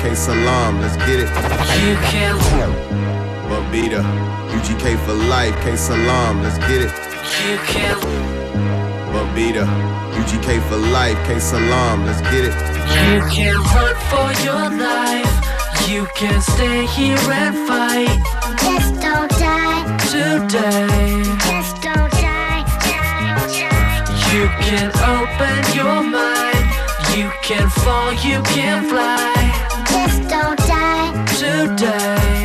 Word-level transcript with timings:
K-Salaam, 0.00 0.80
let's 0.80 0.96
get 0.96 1.20
it. 1.20 1.28
You 1.84 1.94
can. 2.10 2.36
Babita, 3.48 4.02
UGK 4.56 4.96
for 5.04 5.14
life, 5.14 5.54
K-Salaam, 5.62 6.42
let's 6.42 6.58
get 6.58 6.82
it. 6.86 6.92
You 7.46 7.58
can. 7.66 7.96
Babita, 9.12 9.64
UGK 10.20 10.60
for 10.68 10.76
life, 10.76 11.18
K-Salaam, 11.26 12.04
let's 12.06 12.20
get 12.30 12.44
it. 12.44 12.54
You 13.08 13.20
can 13.30 13.56
run 13.74 13.96
for 14.10 14.28
your 14.44 14.70
life. 14.70 15.34
You 15.88 16.06
can 16.14 16.40
stay 16.42 16.84
here 16.86 17.16
and 17.16 17.66
fight 17.66 18.18
Just 18.60 19.00
don't 19.00 19.30
die, 19.30 19.96
today. 20.04 21.22
just 21.48 21.80
don't 21.80 22.10
die, 22.12 22.62
die, 22.84 23.46
die. 23.48 24.32
You 24.32 24.48
can 24.60 24.88
open 25.16 25.58
your 25.74 26.02
mind. 26.02 26.66
You 27.16 27.30
can 27.42 27.70
fall, 27.70 28.12
you 28.12 28.42
can 28.42 28.84
fly 28.88 29.16
Just 29.16 29.26
don't 29.26 29.34
die, 29.34 29.37
today. 31.48 32.37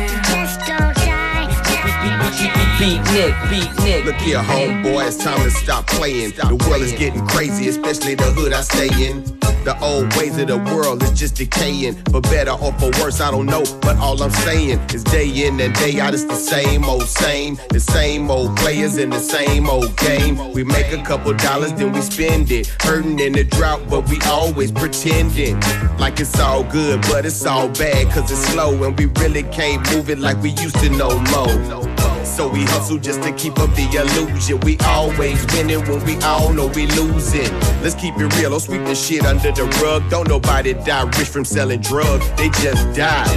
Beat 2.84 3.00
Nick, 3.14 3.32
Beatnick. 3.48 4.04
Look 4.04 4.16
here, 4.16 4.40
homeboy, 4.40 5.06
it's 5.06 5.16
time 5.16 5.42
to 5.42 5.50
stop 5.50 5.86
playing. 5.86 6.32
The 6.32 6.54
world 6.68 6.82
is 6.82 6.92
getting 6.92 7.26
crazy, 7.28 7.68
especially 7.68 8.14
the 8.14 8.24
hood 8.24 8.52
I 8.52 8.60
stay 8.60 8.90
in. 9.08 9.24
The 9.64 9.74
old 9.80 10.14
ways 10.18 10.36
of 10.36 10.48
the 10.48 10.58
world 10.58 11.02
is 11.02 11.12
just 11.12 11.36
decaying. 11.36 11.94
For 12.12 12.20
better 12.20 12.50
or 12.50 12.74
for 12.74 12.90
worse, 13.00 13.22
I 13.22 13.30
don't 13.30 13.46
know. 13.46 13.64
But 13.80 13.96
all 13.96 14.22
I'm 14.22 14.30
saying 14.30 14.80
is 14.92 15.02
day 15.02 15.46
in 15.46 15.58
and 15.60 15.72
day 15.76 15.98
out, 15.98 16.12
it's 16.12 16.24
the 16.24 16.34
same 16.34 16.84
old 16.84 17.08
same. 17.08 17.56
The 17.70 17.80
same 17.80 18.30
old 18.30 18.54
players 18.58 18.98
in 18.98 19.08
the 19.08 19.18
same 19.18 19.66
old 19.66 19.96
game. 19.96 20.52
We 20.52 20.62
make 20.62 20.92
a 20.92 21.02
couple 21.02 21.32
dollars, 21.32 21.72
then 21.72 21.90
we 21.90 22.02
spend 22.02 22.50
it. 22.50 22.66
Hurting 22.82 23.18
in 23.18 23.32
the 23.32 23.44
drought, 23.44 23.80
but 23.88 24.06
we 24.10 24.20
always 24.26 24.70
pretending. 24.70 25.58
Like 25.96 26.20
it's 26.20 26.38
all 26.38 26.64
good, 26.64 27.00
but 27.08 27.24
it's 27.24 27.46
all 27.46 27.70
bad, 27.70 28.12
cause 28.12 28.30
it's 28.30 28.44
slow. 28.48 28.84
And 28.84 28.98
we 28.98 29.06
really 29.06 29.44
can't 29.44 29.90
move 29.90 30.10
it 30.10 30.18
like 30.18 30.36
we 30.42 30.50
used 30.50 30.78
to 30.80 30.90
no 30.90 31.18
more. 31.32 31.94
So 32.24 32.48
we 32.48 32.64
hustle 32.74 32.98
just 32.98 33.22
to 33.22 33.32
keep 33.32 33.58
up 33.58 33.70
the 33.78 33.86
illusion. 34.02 34.58
We 34.60 34.76
always 34.84 35.38
winning 35.54 35.82
when 35.88 36.04
we 36.04 36.16
all 36.22 36.52
know 36.52 36.66
we 36.66 36.86
losing. 36.98 37.52
Let's 37.82 37.94
keep 37.94 38.14
it 38.18 38.28
real, 38.36 38.50
don't 38.50 38.60
sweep 38.60 38.82
the 38.84 38.94
shit 38.94 39.24
under 39.24 39.52
the 39.52 39.64
rug. 39.82 40.02
Don't 40.10 40.28
nobody 40.28 40.74
die 40.74 41.04
rich 41.18 41.28
from 41.28 41.44
selling 41.44 41.80
drugs, 41.80 42.26
they 42.36 42.48
just 42.64 42.84
die. 42.96 43.34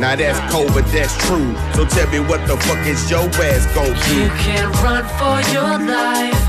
Now 0.00 0.16
that's 0.16 0.40
cold, 0.52 0.68
but 0.74 0.86
that's 0.92 1.14
true. 1.26 1.54
So 1.74 1.86
tell 1.86 2.08
me 2.10 2.20
what 2.20 2.40
the 2.48 2.56
fuck 2.66 2.84
is 2.86 3.08
your 3.10 3.26
ass 3.48 3.64
gon' 3.74 3.86
You 3.86 3.94
do? 3.94 4.14
You 4.24 4.28
can 4.44 4.66
run 4.82 5.04
for 5.20 5.36
your 5.54 5.74
life. 5.96 6.44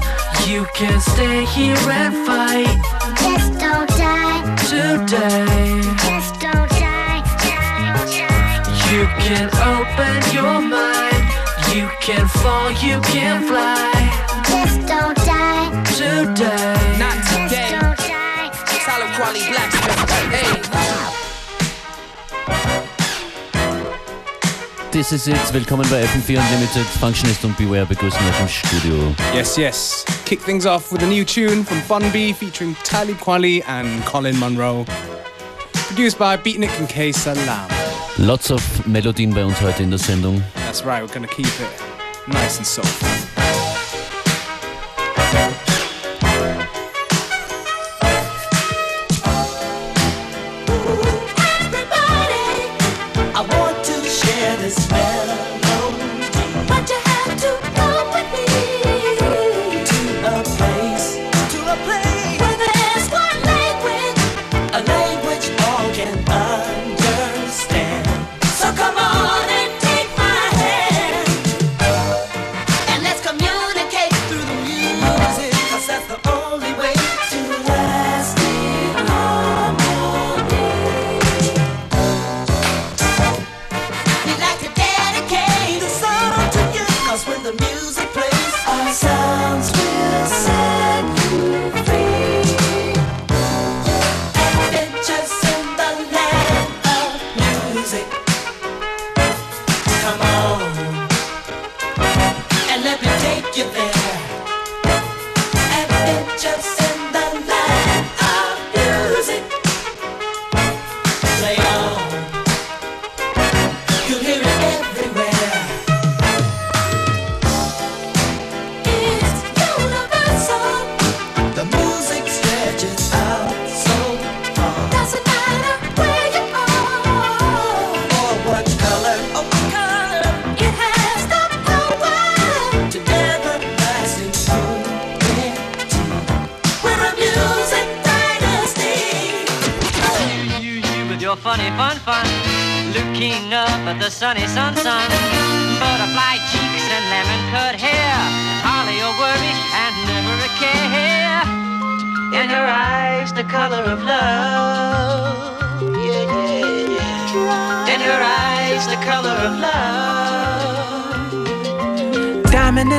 You 0.48 0.66
can 0.74 1.00
stay 1.00 1.46
here 1.46 1.78
and 2.02 2.16
fight 2.26 2.74
Just 3.22 3.52
don't 3.60 3.88
die, 3.90 4.42
today. 4.66 5.82
just 6.10 6.34
don't 6.42 6.70
die, 6.70 7.22
die, 7.46 8.06
die. 8.10 8.90
You 8.90 9.06
can 9.22 9.48
open 9.74 10.34
your 10.34 10.60
mind. 10.62 10.89
You 12.10 12.16
can 12.16 12.28
fall, 12.28 12.72
you 12.72 13.00
can 13.02 13.44
fly 13.48 14.42
Just 14.48 14.82
don't 14.88 15.16
die, 15.18 15.70
today. 15.86 16.98
Not 16.98 17.14
just 17.18 17.54
today. 17.54 17.70
don't 17.70 17.96
die. 18.00 18.50
Solid 18.84 19.14
quality 19.14 19.46
blacksmith. 19.52 20.10
Hey. 20.34 20.58
This 24.90 25.12
is 25.12 25.28
it. 25.28 25.54
Willkommen 25.54 25.88
bei 25.92 26.04
FM4 26.04 26.40
Unlimited. 26.40 26.88
Functionist 27.00 27.46
und 27.46 27.56
Beware 27.58 27.86
begrüßen 27.86 28.20
euch 28.28 28.40
im 28.42 28.48
Studio. 28.48 29.16
Yes, 29.36 29.56
yes. 29.56 30.04
Kick 30.26 30.42
things 30.42 30.66
off 30.66 30.92
with 30.92 31.04
a 31.04 31.08
new 31.08 31.24
tune 31.24 31.64
from 31.64 31.80
Bun 31.88 32.12
B 32.12 32.34
featuring 32.34 32.76
Talib 32.84 33.20
Kweli 33.20 33.64
and 33.68 34.04
Colin 34.06 34.36
Munroe. 34.40 34.84
Produced 35.74 36.18
by 36.18 36.38
Beatnick 36.38 36.76
and 36.80 36.90
K-Salaam. 36.90 37.70
Lots 38.18 38.50
of 38.50 38.64
Melodien 38.88 39.32
bei 39.32 39.46
uns 39.46 39.62
heute 39.62 39.84
in 39.84 39.92
der 39.92 40.00
Sendung. 40.00 40.42
That's 40.56 40.84
right, 40.84 41.04
we're 41.04 41.14
gonna 41.14 41.28
keep 41.28 41.46
it 41.46 41.89
nice 42.30 42.58
and 42.58 42.68
soft. 42.68 43.39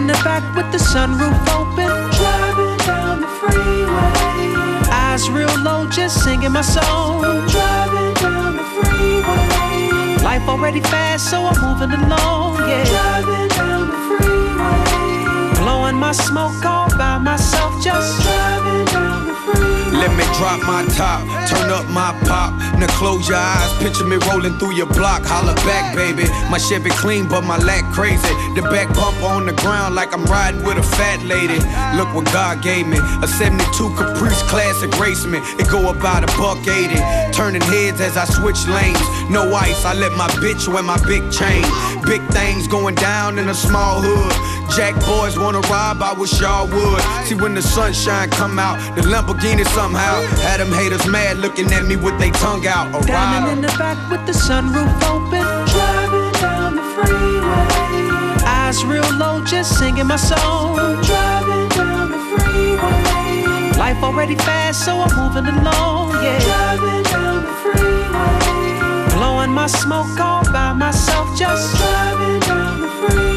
In 0.00 0.06
the 0.06 0.20
back 0.25 0.43
with 0.56 0.69
the 0.73 0.79
sunroof 0.79 1.41
open. 1.58 1.91
Driving 2.19 2.76
down 2.88 3.20
the 3.20 3.31
freeway. 3.38 4.88
Eyes 4.91 5.29
real 5.29 5.55
low, 5.62 5.87
just 5.91 6.25
singing 6.25 6.52
my 6.52 6.62
song. 6.62 7.20
Driving 7.56 8.14
down 8.14 8.56
the 8.61 8.67
freeway. 8.75 10.25
Life 10.29 10.47
already 10.49 10.81
fast, 10.81 11.31
so 11.31 11.38
I'm 11.50 11.58
moving 11.67 11.93
along. 12.00 12.56
Yeah. 12.69 12.85
Driving 12.94 13.49
down 13.58 13.82
the 13.93 14.00
freeway. 14.08 15.55
Blowing 15.61 15.97
my 15.97 16.12
smoke 16.12 16.64
all 16.64 16.88
by 16.96 17.19
myself, 17.19 17.73
just 17.85 18.23
Driving 18.23 18.85
down 18.87 19.26
the 19.29 19.35
freeway. 19.44 19.80
Let 19.90 20.14
me 20.16 20.25
drop 20.38 20.62
my 20.62 20.87
top, 20.94 21.26
turn 21.48 21.70
up 21.70 21.87
my 21.90 22.14
pop. 22.26 22.54
Now 22.78 22.87
close 22.98 23.28
your 23.28 23.38
eyes, 23.38 23.72
picture 23.82 24.04
me 24.04 24.16
rolling 24.31 24.56
through 24.58 24.75
your 24.75 24.87
block. 24.87 25.22
Holla 25.25 25.54
back, 25.66 25.94
baby. 25.96 26.25
My 26.50 26.58
Chevy 26.58 26.90
clean, 26.90 27.28
but 27.28 27.42
my 27.42 27.58
lack 27.58 27.84
crazy. 27.92 28.32
The 28.54 28.62
back 28.70 28.88
bump 28.94 29.20
on 29.22 29.46
the 29.46 29.52
ground 29.52 29.94
like 29.94 30.14
I'm 30.14 30.25
riding 30.25 30.62
with 30.64 30.78
a 30.78 30.82
fat 30.82 31.22
lady. 31.25 31.58
Look 31.98 32.14
what 32.14 32.26
God 32.32 32.62
gave 32.62 32.87
me. 32.87 32.98
A 33.22 33.26
72 33.26 33.66
Caprice 33.96 34.42
Classic 34.44 34.90
Raceman. 34.92 35.42
It 35.58 35.69
go 35.69 35.90
about 35.90 36.22
a 36.22 36.31
buck 36.38 36.62
80. 36.66 36.94
Turning 37.32 37.62
heads 37.62 38.00
as 38.00 38.16
I 38.16 38.25
switch 38.25 38.66
lanes. 38.69 39.00
No 39.28 39.52
ice, 39.54 39.84
I 39.84 39.94
let 39.94 40.12
my 40.12 40.28
bitch 40.38 40.69
wear 40.69 40.82
my 40.82 40.98
big 41.06 41.31
chain. 41.32 41.64
Big 42.06 42.22
things 42.31 42.69
going 42.69 42.94
down 42.94 43.38
in 43.38 43.48
a 43.48 43.54
small 43.54 44.00
hood. 44.00 44.50
Jack 44.76 44.94
boys 45.05 45.37
wanna 45.37 45.61
rob, 45.62 46.00
I 46.00 46.12
wish 46.12 46.40
y'all 46.40 46.67
would. 46.69 47.02
See 47.26 47.34
when 47.34 47.55
the 47.55 47.62
sunshine 47.62 48.31
come 48.31 48.58
out, 48.58 48.78
the 48.94 49.02
Lamborghini 49.02 49.67
somehow 49.67 50.22
had 50.38 50.61
them 50.61 50.72
haters 50.72 51.06
mad 51.06 51.38
looking 51.38 51.72
at 51.72 51.84
me 51.87 51.96
with 51.96 52.19
their 52.20 52.31
tongue 52.31 52.67
out. 52.67 52.87
A 52.94 53.05
Diamond 53.05 53.52
in 53.52 53.61
the 53.62 53.76
back 53.78 53.99
with 54.11 54.25
the 54.26 54.32
sunroof 54.32 54.88
open. 55.11 55.43
Driving 55.75 56.32
down 56.40 56.76
the 56.76 56.82
freeway. 56.94 58.46
Eyes 58.46 58.84
real 58.84 59.11
low, 59.19 59.44
just 59.44 59.76
singing 59.78 60.06
my 60.06 60.17
song. 60.17 60.76
Driving 61.02 61.69
down 61.70 62.11
the 62.12 62.19
freeway. 62.31 63.76
Life 63.76 64.02
already 64.05 64.37
fast, 64.37 64.84
so 64.84 65.00
I'm 65.00 65.11
moving 65.19 65.46
along. 65.52 66.12
Yeah. 66.22 66.38
Driving 66.38 67.02
down 67.05 67.43
the 67.43 67.55
freeway. 67.62 69.17
Blowing 69.17 69.50
my 69.50 69.67
smoke 69.67 70.19
all 70.20 70.44
by 70.52 70.72
myself, 70.72 71.37
just 71.37 71.76
driving 71.76 72.40
down 72.40 72.81
the 72.82 72.88
freeway. 72.88 73.30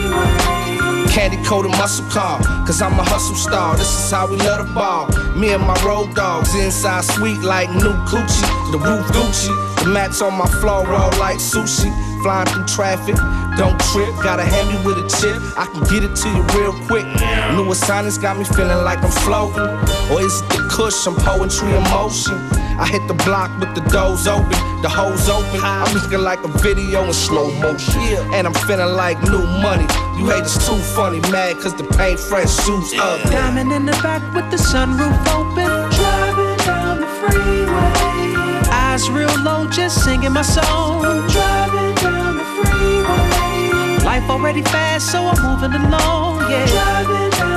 Candy 1.14 1.38
coated 1.46 1.70
muscle 1.74 2.10
car, 2.10 2.40
cause 2.66 2.82
I'm 2.82 2.98
a 2.98 3.04
hustle 3.04 3.36
star. 3.36 3.78
This 3.78 3.88
is 3.88 4.10
how 4.10 4.26
we 4.26 4.36
love 4.38 4.68
the 4.68 4.74
ball. 4.74 5.08
Me 5.38 5.54
and 5.54 5.62
my 5.62 5.78
road 5.86 6.16
dogs 6.16 6.56
inside 6.56 7.04
sweet 7.04 7.40
like 7.42 7.70
new 7.70 7.94
coochie. 8.10 8.72
The 8.72 8.80
roof 8.80 9.06
Gucci, 9.14 9.54
the 9.84 9.90
mats 9.90 10.24
on 10.24 10.34
my 10.34 10.48
floor 10.60 10.84
roll 10.88 11.14
like 11.22 11.38
sushi. 11.38 11.94
Flying 12.24 12.48
through 12.48 12.66
traffic, 12.66 13.16
don't 13.58 13.78
trip. 13.92 14.10
Gotta 14.24 14.44
hand 14.44 14.70
me 14.70 14.78
with 14.86 14.98
a 14.98 15.08
chip, 15.22 15.38
I 15.56 15.66
can 15.68 15.84
get 15.92 16.04
it 16.04 16.16
to 16.16 16.30
you 16.30 16.42
real 16.58 16.74
quick. 16.88 17.06
New 17.54 17.70
assignments 17.72 18.18
got 18.18 18.38
me 18.38 18.46
feeling 18.46 18.84
like 18.84 19.04
I'm 19.04 19.12
floating. 19.12 19.70
Or 20.10 20.22
is 20.22 20.42
it 20.74 20.78
the 20.78 20.84
kush, 20.84 20.94
some 20.94 21.16
poetry 21.16 21.70
in 21.76 21.84
motion? 21.84 22.38
I 22.80 22.88
hit 22.88 23.08
the 23.08 23.14
block 23.26 23.50
with 23.60 23.76
the 23.76 23.82
doors 23.90 24.28
open, 24.28 24.50
the 24.82 24.90
hoes 24.90 25.30
open. 25.30 25.60
I'm 25.62 25.94
looking 25.94 26.20
like 26.20 26.44
a 26.44 26.48
video 26.60 27.04
in 27.04 27.14
slow 27.14 27.52
motion. 27.60 28.02
And 28.34 28.48
I'm 28.48 28.54
feeling 28.54 28.96
like 28.96 29.22
new 29.24 29.46
money. 29.62 29.86
You 30.18 30.30
hate 30.30 30.44
haters 30.44 30.58
too 30.68 30.78
funny, 30.96 31.20
mad 31.32 31.60
cause 31.60 31.76
the 31.76 31.84
paint 31.98 32.20
fresh 32.20 32.52
shoes 32.66 32.94
up. 32.98 33.22
Diamond 33.30 33.72
in 33.72 33.86
the 33.86 33.94
back 34.04 34.22
with 34.34 34.50
the 34.52 34.58
sunroof 34.58 35.16
open. 35.30 35.70
Driving 35.92 36.58
down 36.66 37.02
the 37.02 37.08
freeway. 37.20 38.70
Eyes 38.72 39.10
real 39.10 39.36
low, 39.44 39.68
just 39.70 40.04
singing 40.04 40.34
my 40.34 40.42
song. 40.42 41.02
Driving 41.30 41.96
down 41.96 42.38
the 42.38 42.46
freeway. 42.56 44.06
Life 44.06 44.30
already 44.30 44.64
fast, 44.64 45.12
so 45.12 45.20
I'm 45.26 45.40
moving 45.42 45.74
along. 45.74 46.50
Yeah. 46.50 46.66
Driving 46.66 47.06
down 47.06 47.26
the 47.26 47.32
freeway. 47.32 47.53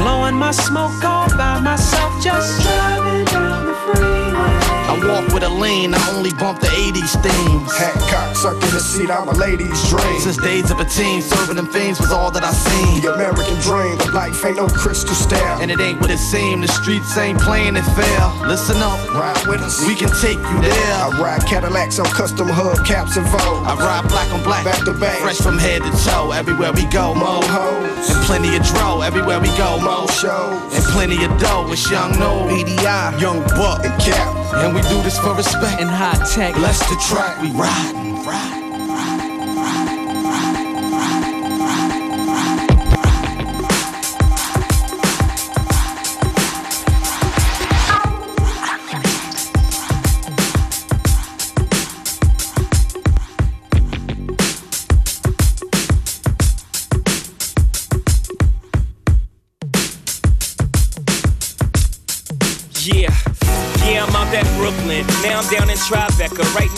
Blowing 0.00 0.36
my 0.36 0.50
smoke 0.50 1.04
all 1.04 1.28
by 1.36 1.60
myself, 1.60 2.22
just 2.22 2.62
driving 2.62 3.26
down 3.26 3.66
the 3.66 3.74
freeway. 3.74 4.59
I 4.90 4.98
walk 5.06 5.32
with 5.32 5.44
a 5.44 5.48
lean, 5.48 5.94
I 5.94 6.00
only 6.10 6.32
bump 6.34 6.58
the 6.60 6.66
80s 6.66 7.14
themes. 7.22 7.70
Hat 7.78 7.94
cock, 8.10 8.34
suck 8.34 8.54
in 8.54 8.70
the 8.74 8.80
seat, 8.82 9.08
I'm 9.10 9.28
a 9.28 9.32
lady's 9.38 9.78
dream. 9.88 10.18
Since 10.20 10.38
days 10.38 10.70
of 10.72 10.80
a 10.80 10.84
teen, 10.84 11.22
serving 11.22 11.54
them 11.56 11.68
things 11.68 12.00
was 12.00 12.10
all 12.10 12.30
that 12.32 12.42
I 12.42 12.50
seen. 12.52 13.00
The 13.02 13.14
American 13.14 13.54
dream, 13.60 13.96
but 13.98 14.12
life 14.12 14.44
ain't 14.44 14.56
no 14.56 14.66
crystal 14.66 15.14
stair. 15.14 15.46
And 15.62 15.70
it 15.70 15.78
ain't 15.80 16.00
what 16.00 16.10
it 16.10 16.18
seemed, 16.18 16.64
the 16.64 16.68
streets 16.68 17.16
ain't 17.16 17.38
playing 17.40 17.76
it 17.76 17.86
fair. 17.94 18.20
Listen 18.48 18.78
up, 18.82 18.98
Ride 19.14 19.46
with 19.46 19.60
us. 19.62 19.86
we 19.86 19.94
can 19.94 20.10
take 20.20 20.38
you 20.38 20.58
there. 20.60 20.92
I 20.98 21.08
ride 21.22 21.46
Cadillacs 21.46 21.98
on 22.00 22.06
custom 22.06 22.48
hubcaps 22.48 23.16
and 23.16 23.26
Vogue. 23.30 23.62
I 23.70 23.76
ride 23.78 24.08
black 24.08 24.32
on 24.32 24.42
black, 24.42 24.64
Back 24.64 24.84
to 24.86 24.92
back. 24.92 25.18
fresh 25.20 25.38
from 25.38 25.56
head 25.58 25.82
to 25.82 25.90
toe. 26.04 26.32
Everywhere 26.32 26.72
we 26.72 26.84
go, 26.86 27.14
mo 27.14 27.40
hoes. 27.46 28.10
and 28.10 28.24
plenty 28.26 28.56
of 28.56 28.64
dro. 28.64 29.02
Everywhere 29.02 29.38
we 29.38 29.48
go, 29.56 29.78
mo 29.78 30.02
Mo 30.02 30.06
shows. 30.08 30.74
and 30.74 30.84
plenty 30.90 31.22
of 31.24 31.30
dough. 31.38 31.70
It's 31.70 31.88
young 31.90 32.18
no 32.18 32.50
EDI, 32.50 33.20
Young 33.22 33.40
Buck, 33.54 33.84
and 33.84 33.94
Cap. 34.02 34.39
And 34.54 34.74
we 34.74 34.82
do 34.82 35.02
this 35.02 35.18
for 35.18 35.34
respect. 35.34 35.80
In 35.80 35.88
high 35.88 36.18
tech. 36.24 36.54
Bless 36.54 36.78
the 36.88 36.96
track, 37.08 37.40
we 37.40 37.50
ride, 37.50 38.24
ride. 38.26 38.69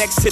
Next 0.03 0.21
to 0.21 0.32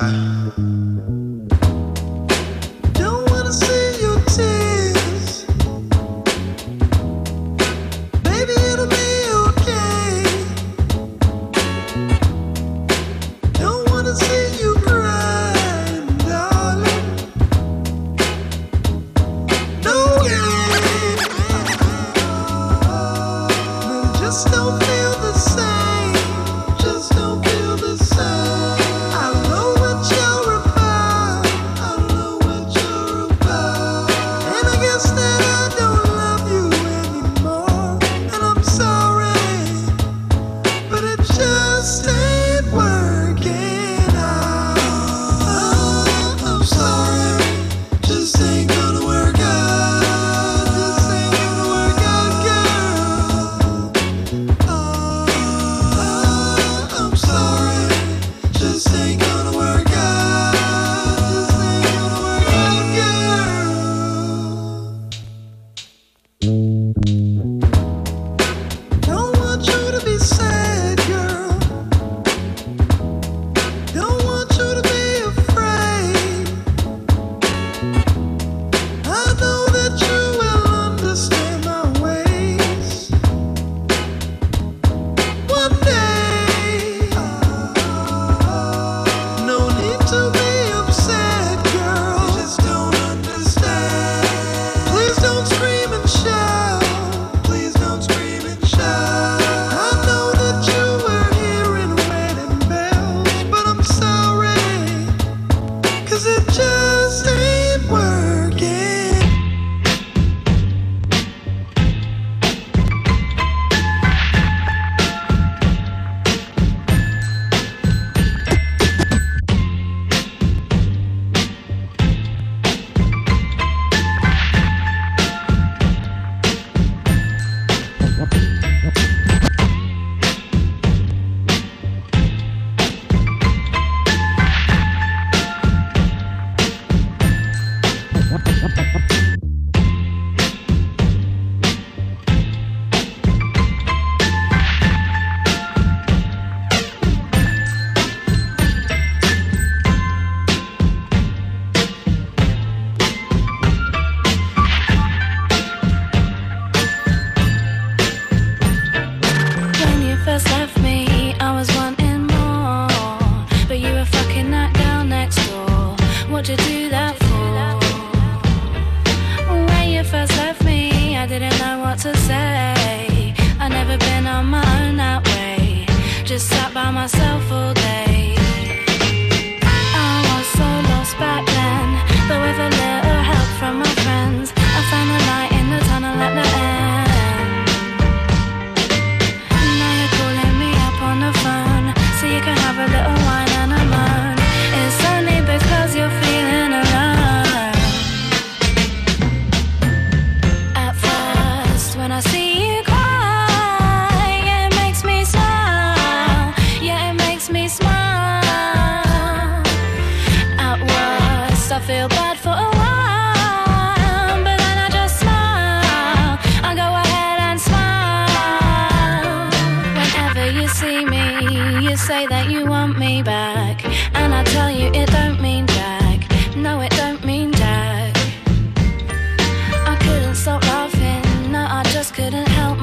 don't 0.00 0.37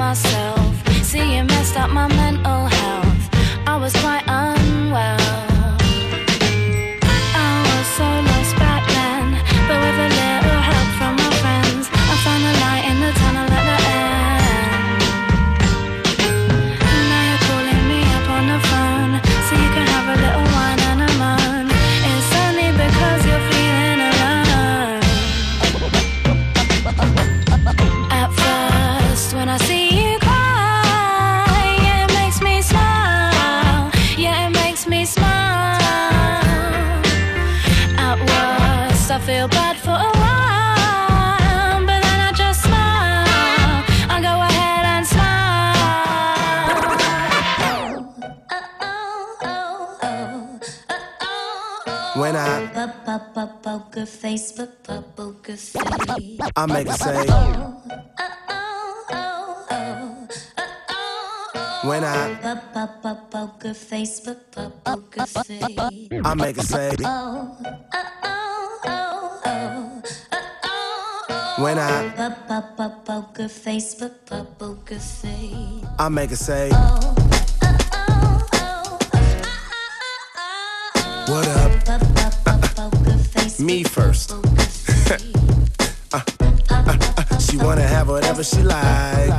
myself. 0.10 0.88
See, 1.02 1.36
you 1.36 1.44
messed 1.46 1.78
up 1.78 1.90
my 1.90 2.08
mental 2.08 2.55
Poker 54.06 54.18
face, 54.18 54.52
poker 54.52 55.58
face. 55.58 56.40
I 56.56 56.66
make 56.68 56.86
it 56.86 56.94
say 56.94 57.26
when 61.88 62.04
I 62.04 62.36
Poker 63.32 63.74
face, 63.74 64.20
poker 64.20 65.26
face. 65.26 66.10
I 66.24 66.34
make 66.36 66.58
it 66.60 66.66
say 66.66 66.92
when 71.58 71.80
I 71.80 72.10
Poker 73.06 73.48
face, 73.48 73.96
poker 73.96 75.00
face. 75.00 75.86
I 75.98 76.10
make 76.10 76.30
it 76.32 76.38
say 76.38 76.70
what 81.28 81.48
up 81.48 82.25
me 83.60 83.84
first. 83.84 84.34
Uh, 86.14 86.22
uh, 86.70 86.98
uh, 87.18 87.38
she 87.40 87.58
wanna 87.58 87.82
have 87.82 88.08
whatever 88.08 88.42
she 88.42 88.62
like. 88.62 89.34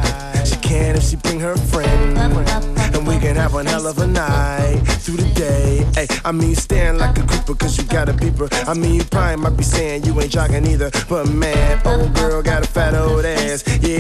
She 0.45 0.57
can 0.57 0.95
if 0.95 1.05
she 1.05 1.17
bring 1.17 1.41
her 1.41 1.57
friend 1.57 2.19
and 2.19 3.07
we 3.07 3.19
can 3.19 3.35
have 3.37 3.55
one 3.55 3.65
hell 3.65 3.87
of 3.87 3.99
a 3.99 4.07
night 4.07 4.81
through 5.01 5.17
the 5.17 5.33
day. 5.35 5.87
Hey 5.95 6.07
I 6.25 6.33
mean 6.33 6.55
stand 6.55 6.99
like 6.99 7.17
a 7.19 7.23
creeper 7.27 7.55
cause 7.55 7.79
you 7.79 7.85
got 7.85 8.09
a 8.09 8.13
beeper 8.13 8.49
I 8.69 8.75
mean 8.75 8.95
you 8.97 9.05
probably 9.05 9.37
might 9.37 9.57
be 9.57 9.63
saying 9.63 10.05
you 10.05 10.21
ain't 10.21 10.31
jogging 10.31 10.67
either. 10.67 10.91
But 11.09 11.31
man 11.31 11.81
old 11.87 12.13
girl 12.15 12.43
got 12.43 12.56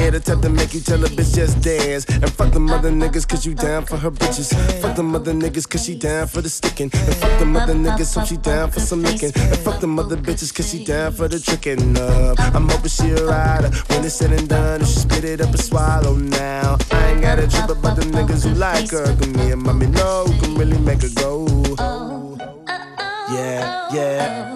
yeah 0.06 0.10
the 0.10 0.20
type 0.20 0.40
to 0.40 0.48
make 0.48 0.72
you 0.72 0.80
tell 0.80 1.02
a 1.04 1.08
bitch 1.08 1.34
just 1.34 1.60
dance. 1.60 2.04
And 2.06 2.30
fuck 2.30 2.52
the 2.52 2.60
mother 2.60 2.90
niggas 2.90 3.26
cause 3.26 3.44
you 3.44 3.54
down 3.54 3.84
for 3.84 3.96
her 3.96 4.10
bitches. 4.10 4.48
Fuck 4.80 4.94
the 4.96 5.02
mother 5.02 5.32
niggas 5.32 5.68
cause 5.68 5.84
she 5.84 5.96
down 5.96 6.28
for 6.28 6.40
the 6.40 6.48
sticking. 6.48 6.90
And 6.92 7.16
fuck 7.16 7.38
the 7.38 7.46
mother 7.46 7.74
niggas 7.74 8.06
so 8.14 8.24
she 8.24 8.36
down 8.36 8.70
for 8.70 8.80
some 8.80 9.02
licking. 9.02 9.32
And 9.34 9.58
fuck 9.58 9.80
the 9.80 9.86
mother 9.86 10.16
bitches 10.16 10.54
cause 10.54 10.70
she 10.70 10.84
down 10.84 11.12
for 11.12 11.28
the 11.28 11.40
tricking 11.40 11.96
up. 11.98 12.38
I'm 12.54 12.68
hoping 12.68 12.88
she 12.88 13.10
a 13.10 13.26
rider. 13.26 13.70
When 13.88 14.04
it's 14.04 14.14
said 14.14 14.32
and 14.32 14.48
done 14.48 14.80
and 14.80 14.88
she 14.88 15.00
spit 15.00 15.24
it 15.24 15.40
up 15.40 15.48
and 15.48 15.60
swallow 15.60 16.14
now. 16.14 16.78
I 16.92 17.10
ain't 17.10 17.22
got 17.22 17.38
a 17.38 17.48
trip 17.48 17.70
about 17.70 17.96
them 17.96 18.12
niggas 18.12 18.46
who 18.46 18.54
like 18.54 18.90
her. 18.90 19.06
Cause 19.06 19.28
me 19.28 19.50
and 19.50 19.62
mommy 19.62 19.86
know 19.86 20.24
who 20.26 20.40
can 20.40 20.54
really 20.54 20.78
make 20.78 21.02
her 21.02 21.14
go. 21.16 21.46
Oh, 21.48 21.76
oh, 21.78 22.38
oh, 22.68 23.34
yeah 23.34 23.88
yeah 23.92 24.55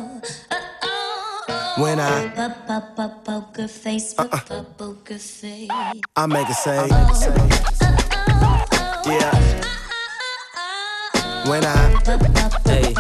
when 1.79 1.99
I 2.01 2.29
Poker 3.25 3.69
face, 3.69 4.15
poker 4.15 5.19
face. 5.19 5.71
I 6.17 6.27
make 6.27 6.49
a 6.49 6.55
say 6.55 6.87
yeah 9.07 9.31
when 11.49 11.65
I 11.65 12.01
Hey. 12.67 12.93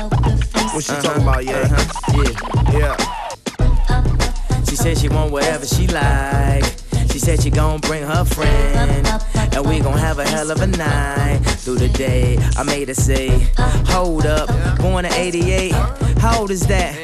what 0.75 0.85
she 0.85 0.93
talking 1.03 1.23
about 1.23 1.45
yeah 1.45 1.69
Uh-huh. 1.71 2.73
Yeah. 2.73 2.97
yeah 2.97 4.65
She 4.69 4.77
said 4.77 4.99
she 4.99 5.09
want 5.09 5.33
whatever 5.33 5.67
she 5.67 5.87
like. 5.89 6.65
She 7.13 7.19
said 7.19 7.43
she 7.43 7.51
gon' 7.51 7.81
bring 7.81 8.03
her 8.05 8.25
friend. 8.25 9.07
And 9.55 9.67
we 9.69 9.81
gon' 9.81 9.99
have 9.99 10.19
a 10.21 10.25
hell 10.27 10.51
of 10.51 10.61
a 10.63 10.67
night 10.67 11.41
through 11.63 11.77
the 11.79 11.89
day. 11.89 12.39
I 12.57 12.63
made 12.63 12.89
her 12.89 12.95
say, 12.95 13.29
Hold 13.89 14.27
up, 14.27 14.49
born 14.79 15.05
in 15.05 15.13
88. 15.13 15.73
How 16.19 16.41
old 16.41 16.51
is 16.51 16.63
that? 16.69 16.95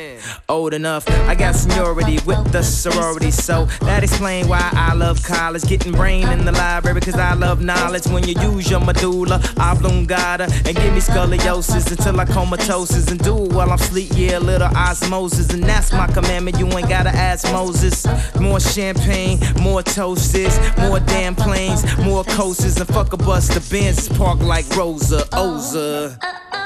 Old 0.49 0.75
enough. 0.75 1.09
I 1.29 1.35
got 1.35 1.55
seniority 1.55 2.19
with 2.27 2.53
the 2.53 2.63
sorority, 2.63 3.31
so 3.31 3.67
that 3.83 4.03
explain 4.03 4.49
why 4.49 4.71
I 4.73 4.95
love 4.95 5.23
college. 5.23 5.65
Getting 5.65 5.93
brain 5.93 6.29
in 6.29 6.45
the 6.45 6.53
library, 6.53 7.01
cause 7.01 7.17
I 7.17 7.35
love 7.35 7.63
knowledge. 7.63 8.07
When 8.07 8.27
you 8.27 8.35
use 8.41 8.71
your 8.71 8.81
medulla 8.81 9.41
oblongata 9.59 10.45
and 10.65 10.77
give 10.77 10.93
me 10.95 11.01
scoliosis 11.01 11.91
until 11.91 12.21
I 12.21 12.25
comatosis 12.25 13.11
and 13.11 13.23
do 13.23 13.45
it 13.45 13.53
while 13.53 13.71
I'm 13.71 13.79
sleep. 13.79 14.11
Yeah, 14.15 14.39
little 14.39 14.69
osmosis, 14.69 15.53
and 15.53 15.63
that's 15.63 15.93
my 15.93 16.07
commandment. 16.07 16.59
You 16.59 16.67
ain't 16.79 16.89
gotta 16.89 17.11
ask 17.11 17.51
Moses. 17.53 18.07
More 18.41 18.61
champagne, 18.61 19.39
more 19.61 19.83
toasts, 19.83 20.59
more 20.79 21.01
damn 21.01 21.35
planes, 21.35 21.85
more 21.99 22.25
coasters, 22.25 22.77
and 22.79 22.89
fuck 22.89 23.13
a 23.13 23.17
bus. 23.17 23.49
The 23.49 23.61
Benz 23.71 24.09
park 24.09 24.41
like 24.41 24.69
Rosa 24.77 25.25
Oza. 25.33 26.17
Uh, 26.23 26.27
uh, 26.27 26.39
uh, 26.53 26.66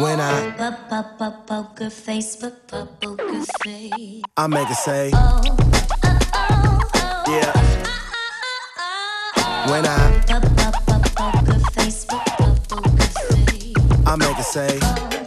when 0.00 0.20
I 0.20 0.50
Poker 1.46 1.90
face, 1.90 2.36
poker 2.36 3.44
face. 3.62 4.22
I 4.36 4.46
make 4.46 4.70
it 4.70 4.76
say 4.76 5.10
yeah 7.28 7.52
when 9.68 9.84
I 9.86 10.20
Poker 11.16 11.60
face. 11.72 12.06
I 14.06 14.16
make 14.16 14.38
it 14.38 14.44
say 14.44 15.17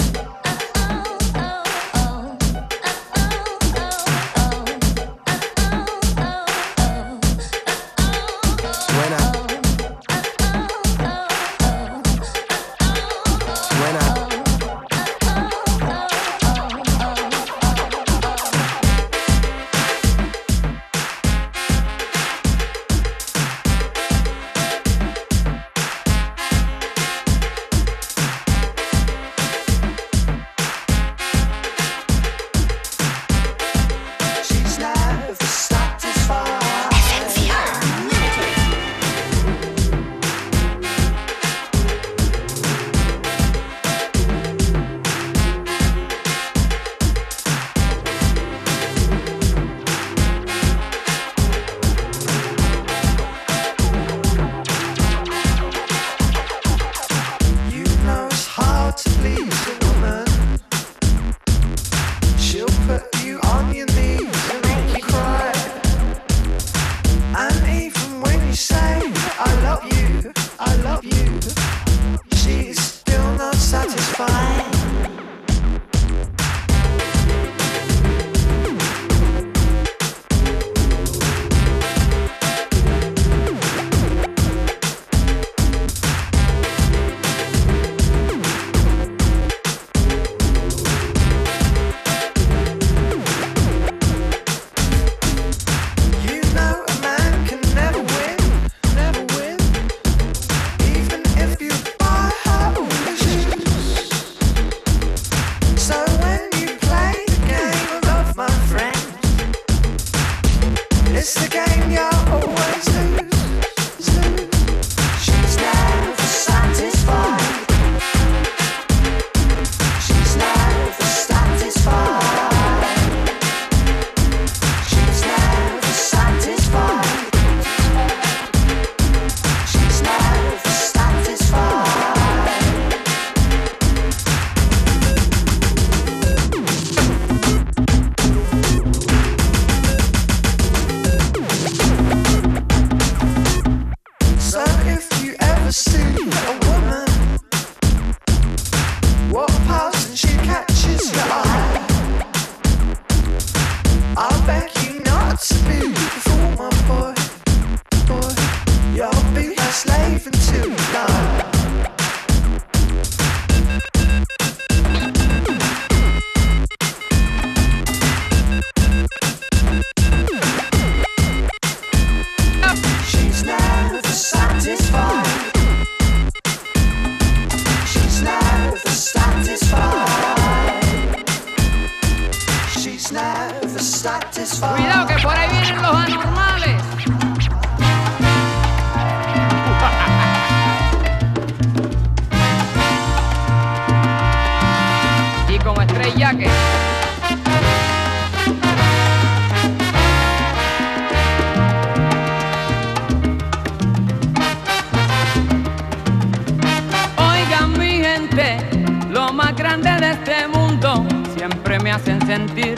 me 211.91 211.95
hacen 211.95 212.25
sentir 212.25 212.77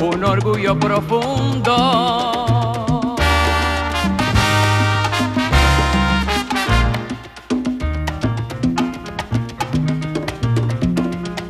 un 0.00 0.22
orgullo 0.22 0.78
profundo. 0.78 1.74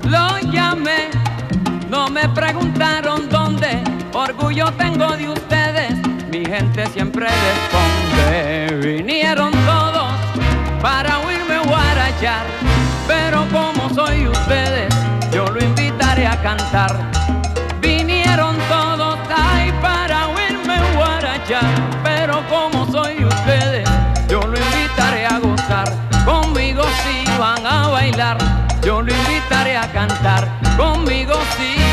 Lo 0.05 0.39
llamé, 0.51 1.11
no 1.91 2.09
me 2.09 2.27
preguntaron 2.31 3.29
dónde, 3.29 3.83
orgullo 4.15 4.73
tengo 4.79 5.15
de 5.19 5.29
ustedes, 5.29 5.93
mi 6.31 6.47
gente 6.47 6.87
siempre 6.87 7.27
responde, 7.27 8.97
vinieron 8.97 9.53
todos 9.67 10.15
para 10.81 11.19
huirme 11.19 11.59
guarachar, 11.59 12.47
pero 13.07 13.47
como 13.53 13.93
soy 13.95 14.27
ustedes 14.29 15.00
cantar. 16.43 16.97
Vinieron 17.81 18.57
todos 18.69 19.19
ahí 19.35 19.73
para 19.83 20.29
oírme 20.29 20.77
guarachar, 20.97 21.65
pero 22.03 22.43
como 22.49 22.91
soy 22.91 23.25
ustedes, 23.25 23.89
yo 24.29 24.41
lo 24.41 24.57
invitaré 24.57 25.27
a 25.27 25.39
gozar. 25.39 25.89
Conmigo 26.25 26.83
si 27.03 27.39
van 27.39 27.65
a 27.67 27.89
bailar, 27.89 28.39
yo 28.83 29.03
lo 29.03 29.13
invitaré 29.13 29.77
a 29.77 29.91
cantar. 29.93 30.49
Conmigo 30.77 31.35
si 31.57 31.90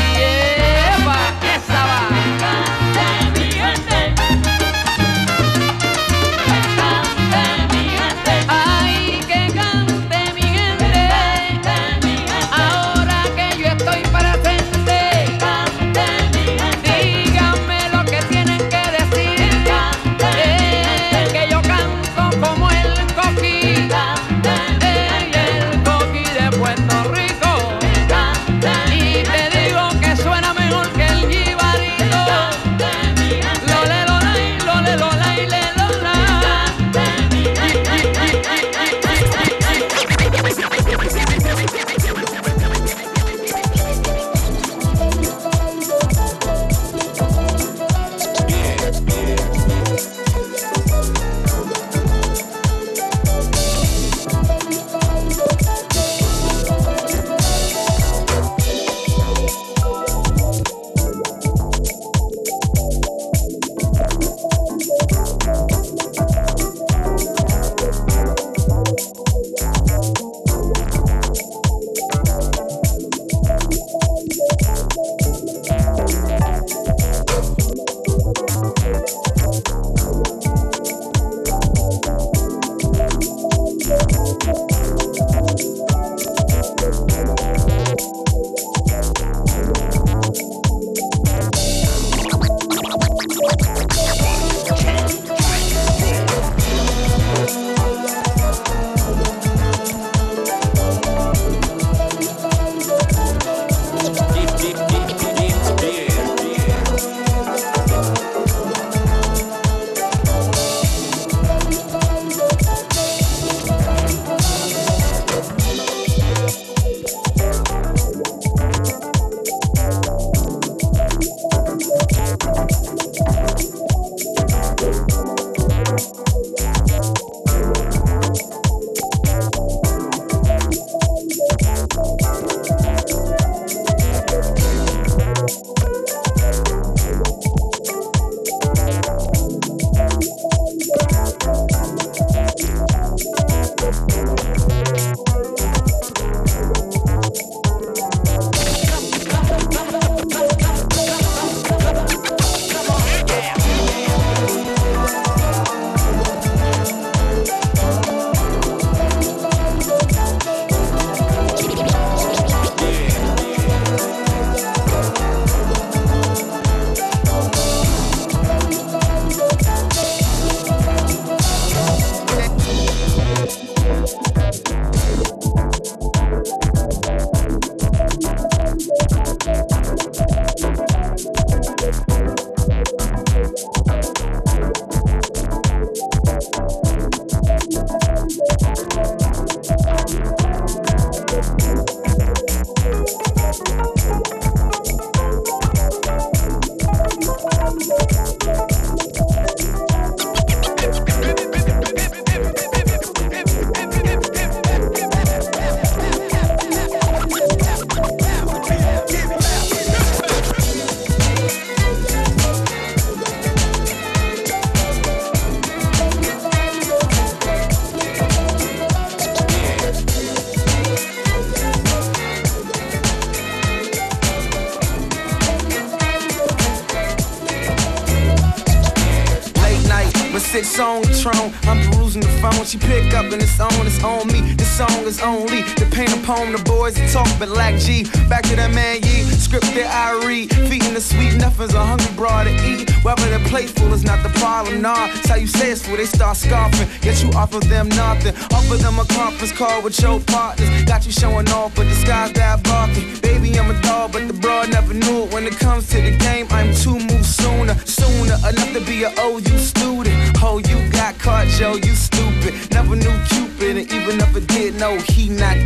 talk, 237.12 237.28
but 237.38 237.48
like 237.48 237.78
G. 237.78 238.04
Back 238.28 238.44
to 238.44 238.56
that 238.56 238.72
man, 238.72 239.02
Yee. 239.02 239.24
Script 239.38 239.66
that 239.74 239.88
I 239.88 240.26
read. 240.26 240.50
Feeding 240.68 240.94
the 240.94 241.00
sweet, 241.00 241.34
nothing's 241.36 241.74
a 241.74 241.84
hungry 241.84 242.12
broad 242.16 242.44
to 242.44 242.52
eat. 242.66 242.90
Whether 243.04 243.28
they're 243.30 243.48
playful 243.48 243.92
is 243.92 244.04
not 244.04 244.22
the 244.22 244.28
problem, 244.40 244.82
nah. 244.82 245.08
It's 245.08 245.28
how 245.28 245.36
you 245.36 245.46
say 245.46 245.70
it's 245.70 245.86
for 245.86 245.96
they 245.96 246.04
start 246.04 246.36
scoffing. 246.36 246.88
Yet 247.02 247.22
you 247.22 247.30
offer 247.32 247.60
them 247.60 247.88
nothing. 247.90 248.34
Offer 248.52 248.76
them 248.76 248.98
a 248.98 249.04
conference 249.06 249.52
call 249.52 249.82
with 249.82 250.00
your 250.00 250.20
partners. 250.20 250.68
Got 250.84 251.06
you 251.06 251.12
showing 251.12 251.48
off, 251.50 251.74
but 251.74 251.84
disguise 251.84 252.32
that 252.32 252.62
barking. 252.62 253.20
Baby, 253.20 253.58
I'm 253.58 253.70
a 253.70 253.80
dog, 253.82 254.12
but 254.12 254.26
the 254.28 254.34
broad 254.34 254.70
never 254.70 254.94
knew 254.94 255.24
it. 255.24 255.32
When 255.32 255.44
it 255.46 255.58
comes 255.58 255.88
to 255.90 256.00
the 256.00 256.16
game, 256.16 256.46
I'm 256.50 256.74
two 256.74 256.98
moves 256.98 257.34
sooner. 257.34 257.74
Sooner 257.86 258.36
enough 258.48 258.72
to 258.72 258.80
be 258.80 259.04
an 259.04 259.12
OU 259.18 259.58
student. 259.58 260.16
Oh, 260.42 260.58
you 260.58 260.76
got 260.90 261.18
caught, 261.18 261.46
Joe, 261.46 261.74
you 261.74 261.94
stupid. 261.94 262.52
Never 262.70 262.96
knew 262.96 263.47
Cupid, 263.58 263.76
and 263.76 263.92
even 263.92 264.20
if 264.20 264.36
I 264.36 264.40
did 264.40 264.74
know 264.76 264.96
he 264.98 265.28
not, 265.28 265.56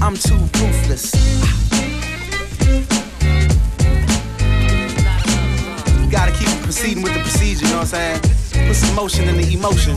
I'm 0.00 0.16
too 0.16 0.36
ruthless. 0.60 1.12
You 6.00 6.10
gotta 6.10 6.32
keep 6.32 6.48
proceeding 6.62 7.02
with 7.02 7.14
the 7.14 7.20
procedure, 7.20 7.66
you 7.66 7.72
know 7.72 7.78
what 7.78 7.94
I'm 7.94 8.20
saying? 8.20 8.68
Put 8.68 8.76
some 8.76 8.94
motion 8.94 9.28
in 9.28 9.36
the 9.36 9.52
emotion. 9.52 9.96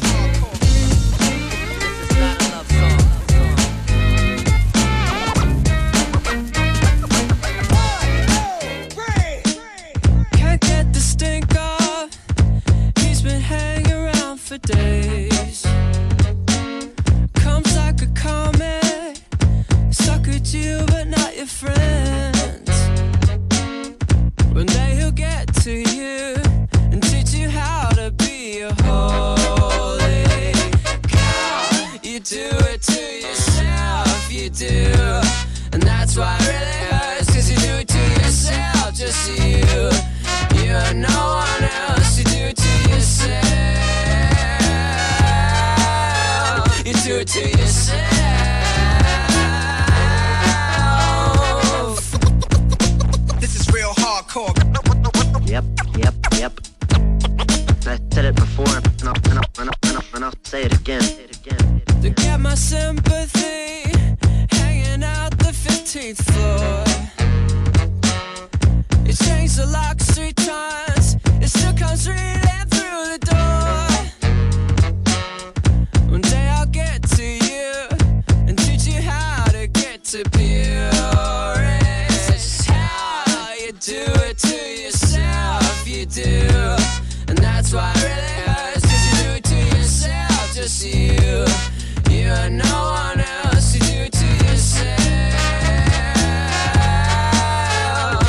You 92.30 92.36
and 92.36 92.58
no 92.60 92.92
one 92.92 93.20
else, 93.22 93.74
you 93.74 93.82
do 93.82 94.06
it 94.06 94.12
to 94.14 94.28
yourself. 94.46 95.00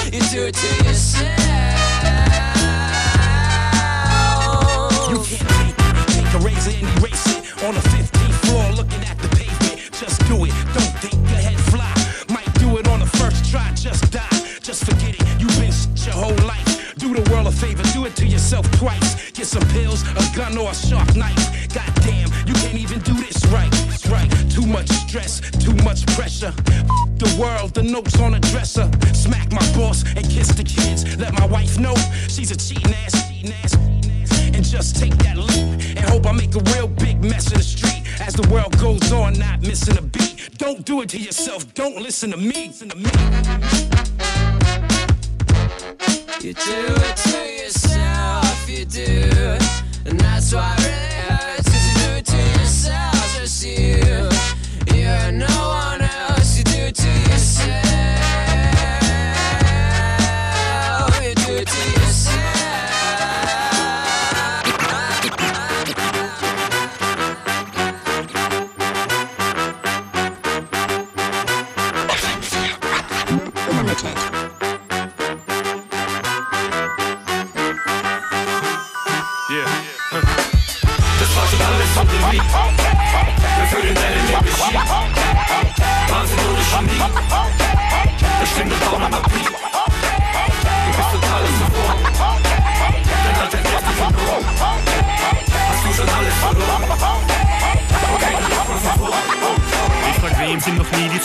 You 0.07 0.23
do 0.33 0.47
it 0.49 0.55
to 0.55 0.69
yourself. 0.85 1.29
You 5.11 5.19
can't 5.21 5.49
take 5.53 5.77
it. 5.77 6.09
Take 6.17 6.33
a 6.33 6.39
razor 6.39 6.73
and 6.81 6.89
erase 6.97 7.27
it. 7.29 7.41
On 7.63 7.75
the 7.75 7.85
15th 7.93 8.37
floor, 8.47 8.73
looking 8.73 9.05
at 9.05 9.19
the 9.19 9.29
pavement. 9.37 9.93
Just 9.93 10.25
do 10.29 10.47
it. 10.47 10.55
Don't 10.73 10.95
think 11.05 11.21
ahead, 11.37 11.61
fly. 11.69 11.93
Might 12.33 12.51
do 12.55 12.79
it 12.79 12.89
on 12.89 13.01
the 13.01 13.11
first 13.19 13.51
try. 13.51 13.71
Just 13.75 14.11
die. 14.11 14.31
Just 14.63 14.87
forget 14.87 15.15
it. 15.15 15.23
You've 15.39 15.61
been 15.61 15.73
shit 15.73 16.07
your 16.07 16.15
whole 16.15 16.47
life. 16.47 16.95
Do 16.97 17.13
the 17.13 17.31
world 17.31 17.49
a 17.49 17.53
favor. 17.53 17.83
Do 17.93 18.07
it 18.07 18.17
to 18.17 18.27
yourself 18.27 18.65
twice. 18.79 19.31
Get 19.33 19.47
some 19.47 19.69
pills, 19.69 20.05
a 20.09 20.25
gun, 20.35 20.57
or 20.57 20.71
a 20.71 20.75
sharp 20.75 21.15
knife. 21.15 21.60
Stress, 25.23 25.51
too 25.65 25.75
much 25.85 26.07
pressure. 26.15 26.53
The 27.17 27.37
world, 27.39 27.75
the 27.75 27.83
notes 27.83 28.19
on 28.21 28.33
the 28.33 28.41
dresser. 28.41 28.91
Smack 29.15 29.53
my 29.53 29.65
boss 29.77 30.05
and 30.17 30.29
kiss 30.29 30.49
the 30.49 30.65
kids. 30.65 31.17
Let 31.19 31.33
my 31.35 31.47
wife 31.47 31.79
know 31.79 31.95
she's 32.29 32.51
a 32.51 32.57
cheating 32.57 32.95
ass, 32.95 33.29
cheating 33.29 33.53
ass. 33.63 33.75
And 34.55 34.65
just 34.65 34.97
take 34.97 35.17
that 35.19 35.37
leap 35.37 35.97
and 35.97 36.01
hope 36.01 36.27
I 36.27 36.33
make 36.33 36.55
a 36.55 36.63
real 36.75 36.89
big 36.89 37.23
mess 37.23 37.51
in 37.53 37.59
the 37.59 37.65
street. 37.65 38.03
As 38.21 38.35
the 38.35 38.49
world 38.49 38.79
goes 38.79 39.13
on, 39.13 39.39
not 39.39 39.61
missing 39.61 39.99
a 39.99 40.03
beat. 40.03 40.59
Don't 40.59 40.85
do 40.85 41.03
it 41.03 41.09
to 41.11 41.19
yourself, 41.19 41.73
don't 41.75 41.97
listen 41.97 42.31
to 42.31 42.37
me. 42.37 42.69
Listen 42.69 42.89
to 42.91 42.97
me. 42.97 43.11
You 46.43 46.55
do 46.55 46.85
it 47.09 47.17
to 47.17 47.65
yourself, 47.65 48.69
you 48.69 48.85
do. 48.87 49.59
And 50.07 50.19
that's 50.19 50.55
why 50.55 50.75
it 50.79 50.87
really 50.87 51.10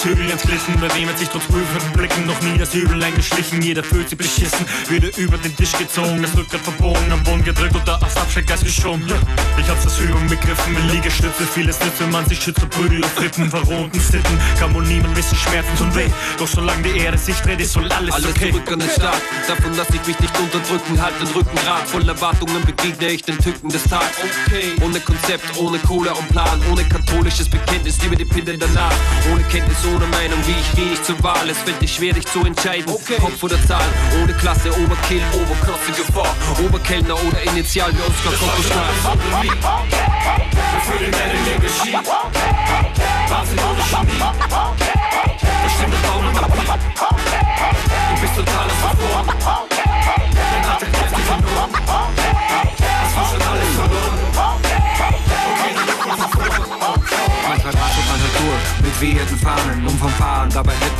Zügel? 0.05 0.25
Bei 0.79 0.93
wem 0.95 1.09
hat 1.09 1.17
sich 1.17 1.29
trotz 1.29 1.45
prüfenden 1.45 1.91
Blicken 1.93 2.27
noch 2.27 2.39
nie 2.41 2.57
das 2.57 2.73
Übel 2.75 3.01
eingeschlichen? 3.01 3.61
Jeder 3.61 3.83
fühlt 3.83 4.07
sich 4.07 4.17
beschissen, 4.17 4.65
wieder 4.87 5.09
über 5.17 5.37
den 5.37 5.55
Tisch 5.55 5.71
gezogen, 5.71 6.21
das 6.21 6.35
Rückgrat 6.37 6.61
verbogen, 6.61 7.11
am 7.11 7.23
Boden 7.23 7.43
gedrückt 7.43 7.75
und 7.75 7.87
der 7.87 7.95
Ast 8.03 8.17
Abschreckgeist 8.17 8.63
geschoben. 8.63 9.03
Ja, 9.07 9.15
ich 9.57 9.67
hab's 9.67 9.83
das 9.83 9.97
Übung 9.99 10.27
begriffen, 10.27 10.73
mit 10.73 10.91
Liegestütze, 10.91 11.47
vieles 11.53 11.79
nützt, 11.79 11.99
wenn 11.99 12.11
man 12.11 12.25
sich 12.27 12.39
schützt 12.39 12.59
vor 12.59 12.69
Prügel 12.69 13.03
auf 13.03 13.19
Rippen, 13.19 13.49
verrohten 13.49 13.99
Sitten, 13.99 14.39
kann 14.59 14.73
wohl 14.75 14.83
niemand 14.85 15.15
wissen, 15.17 15.35
Schmerzen 15.37 15.75
tun 15.77 15.95
weh. 15.95 16.09
Doch 16.37 16.47
solange 16.47 16.83
die 16.83 16.99
Erde 16.99 17.17
sich 17.17 17.37
dreht, 17.37 17.61
ist 17.61 17.73
soll 17.73 17.91
alles, 17.91 18.13
Alles 18.13 18.29
okay. 18.29 18.51
zurück 18.51 18.71
an 18.71 18.79
den 18.79 18.89
Start. 18.89 19.21
Davon 19.47 19.73
lass 19.75 19.89
ich 19.89 20.05
mich 20.05 20.19
nicht 20.19 20.39
unterdrücken, 20.39 21.01
halt 21.01 21.19
den 21.19 21.27
Rücken 21.29 21.55
grad. 21.65 21.87
Voll 21.87 22.07
Erwartungen 22.07 22.63
begegne 22.63 23.09
ich 23.09 23.23
den 23.23 23.39
Tücken 23.39 23.69
des 23.69 23.83
Tags. 23.83 24.17
Okay. 24.45 24.73
Ohne 24.83 24.99
Konzept, 24.99 25.57
ohne 25.57 25.79
Kohle 25.79 26.13
und 26.13 26.27
Plan, 26.29 26.61
ohne 26.71 26.83
katholisches 26.83 27.49
Bekenntnis, 27.49 28.01
liebe 28.03 28.15
die 28.15 28.25
Pille 28.25 28.55
danach. 28.57 28.93
Ohne 29.31 29.43
Kenntnis, 29.43 29.77
ohne 29.85 29.94
ohne 29.95 30.05
Meinung, 30.08 30.39
wie 30.45 30.51
ich 30.51 30.77
wenig 30.77 31.01
zur 31.03 31.21
Wahl. 31.23 31.49
Es 31.49 31.58
fällt 31.60 31.81
dir 31.81 31.88
schwer, 31.88 32.13
dich 32.13 32.25
zu 32.27 32.43
entscheiden. 32.43 32.91
Okay. 32.91 33.17
Kopf 33.19 33.41
oder 33.43 33.58
Zahl, 33.65 33.86
ohne 34.21 34.34
Klasse, 34.34 34.69
Oberkill, 34.71 35.21
Oberklasse, 35.34 35.91
Gefahr. 35.95 36.36
Oberkellner 36.63 37.15
oder 37.15 37.41
Initial, 37.43 37.91
wie 37.93 38.01
Oskar 38.01 38.34
Kokoschnall. 38.34 38.93
Wir 39.41 40.81
fühlen 40.81 41.12
deine 41.12 41.34
Legacy. 41.45 41.93
Wahnsinnige 43.29 43.84
Chemie. 43.89 44.21
Bestimmte 45.63 45.97
Baum 46.08 46.27
und 46.27 46.36
Du 46.36 48.21
bist 48.21 48.36
total 48.36 48.69
verloren. 48.69 49.27
Dein 50.51 50.65
Alltag 50.69 50.89
läuft 50.91 51.17
dich 51.17 51.25
verloren. 51.25 51.71
Hast 53.01 53.15
du 53.15 53.21
schon 53.31 53.41
alles 53.47 53.71
verloren? 53.75 54.19
Okay, 55.51 55.71
dann 55.75 55.89
komm 56.01 56.17
verloren. 56.17 57.01
Manchmal 57.47 57.73
warst 57.73 57.95
du, 57.95 58.01
manchmal 58.10 58.35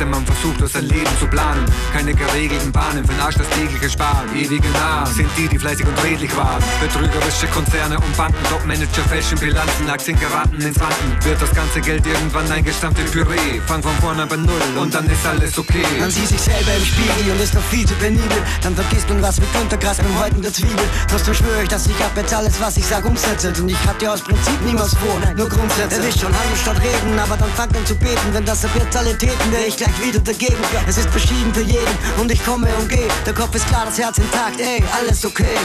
denn 0.06 0.10
man 0.10 0.24
versucht, 0.26 0.62
aus 0.62 0.72
sein 0.72 0.84
Leben 0.84 1.10
zu 1.18 1.26
planen. 1.26 1.64
Keine 1.92 2.14
geregelten 2.14 2.72
Bahnen, 2.72 3.04
für 3.04 3.12
den 3.12 3.20
Arsch 3.20 3.36
das 3.36 3.48
tägliche 3.50 3.90
Sparen. 3.90 4.28
Ewige 4.34 4.68
Nahen 4.70 5.06
sind 5.14 5.28
die, 5.36 5.48
die 5.48 5.58
fleißig 5.58 5.86
und 5.86 6.02
redlich 6.02 6.34
waren. 6.36 6.62
Betrügerische 6.80 7.46
Konzerne 7.48 7.96
und 7.96 8.16
Banken, 8.16 8.42
Top-Manager, 8.48 9.02
Fashion-Bilanzen, 9.08 9.88
Aktien 9.88 10.18
geraten 10.18 10.60
ins 10.60 10.78
Wanken. 10.78 11.24
Wird 11.24 11.40
das 11.40 11.52
ganze 11.52 11.80
Geld 11.80 12.06
irgendwann 12.06 12.50
eingestampft 12.50 13.00
in 13.00 13.10
Püree. 13.10 13.60
Fang 13.66 13.82
von 13.82 13.94
vorne 14.00 14.26
bei 14.26 14.36
Null 14.36 14.62
und 14.80 14.94
dann 14.94 15.08
ist 15.08 15.26
alles 15.26 15.58
okay. 15.58 15.84
Man 15.98 16.10
sieht 16.10 16.28
sich 16.28 16.40
selber 16.40 16.72
im 16.76 16.84
Spiegel 16.84 17.32
und 17.32 17.40
ist 17.40 17.54
doch 17.54 17.62
viel 17.70 17.86
zu 17.86 17.94
penibel. 17.94 18.38
Dann 18.62 18.74
vergisst 18.74 19.08
man 19.08 19.22
was 19.22 19.40
mit 19.40 19.48
Untergras 19.60 19.98
beim 19.98 20.18
Häuten 20.20 20.42
der 20.42 20.52
Zwiebel. 20.52 20.86
Trotzdem 21.10 21.34
schwöre 21.34 21.62
ich, 21.62 21.68
dass 21.68 21.86
ich 21.86 21.96
ab 22.04 22.12
jetzt 22.16 22.34
alles, 22.34 22.60
was 22.60 22.76
ich 22.76 22.86
sag, 22.86 23.04
umsetze. 23.04 23.52
Und 23.58 23.68
ich 23.68 23.86
hatte 23.86 24.10
aus 24.10 24.20
Prinzip 24.20 24.60
niemals 24.64 24.94
vor, 24.94 25.20
nur 25.36 25.48
Grundsätze. 25.48 25.96
Erwischt 25.96 26.20
schon 26.20 26.32
handeln 26.32 26.56
statt 26.60 26.80
reden, 26.80 27.18
aber 27.18 27.36
dann 27.36 27.50
an 27.58 27.86
zu 27.86 27.94
beten. 27.96 28.32
Wenn 28.32 28.44
das 28.44 28.64
ab 28.64 28.70
jetzt 28.74 28.96
alle 28.96 29.16
täten, 29.16 29.52
wäre 29.52 29.64
ich 29.64 29.76
gleich 29.76 30.02
wieder 30.02 30.20
dagegen. 30.20 30.56
Es 30.86 30.98
ist 30.98 31.10
verschieden 31.10 31.52
für 31.54 31.62
jeden 31.62 31.98
und 32.18 32.30
ich 32.30 32.44
komme 32.44 32.68
und 32.76 32.88
gehe. 32.88 33.08
Der 33.24 33.34
Kopf 33.34 33.54
ist 33.54 33.66
klar, 33.68 33.84
das 33.86 33.98
Herz 33.98 34.18
intakt, 34.18 34.60
ey, 34.60 34.82
alles 34.98 35.24
okay. 35.24 35.56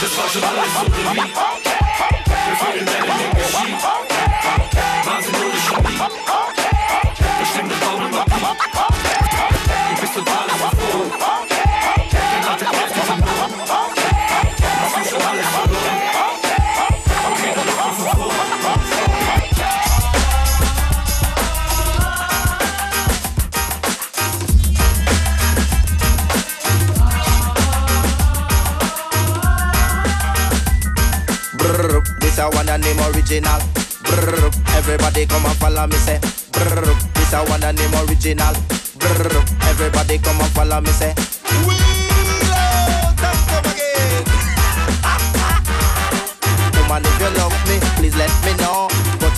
Das 0.00 0.16
war 0.16 0.28
schon 0.28 0.44
alles 0.44 0.72
so 0.74 0.86
wie 0.86 1.18
Bevor 2.50 2.72
den 2.72 2.86
Wellen 2.86 3.30
geschieht 3.34 3.82
Wahnsinn 3.82 3.97
original. 33.28 33.60
Brrr, 34.04 34.48
everybody 34.76 35.26
come 35.26 35.44
and 35.44 35.54
follow 35.56 35.86
me 35.86 35.96
say. 35.96 36.18
Brrr, 36.52 36.96
this 37.12 37.32
a 37.34 37.44
one 37.44 37.62
and 37.62 37.76
name 37.76 37.92
original. 38.08 38.54
Brrr, 38.96 39.44
everybody 39.68 40.16
come 40.18 40.40
and 40.40 40.50
follow 40.52 40.80
me 40.80 40.88
say. 40.90 41.12
Come 43.20 43.64
again. 43.68 44.24
Woman, 46.88 47.04
if 47.04 47.20
you 47.20 47.28
love 47.36 47.52
me, 47.68 47.76
please 47.96 48.16
let 48.16 48.32
me 48.46 48.54
know. 48.62 48.88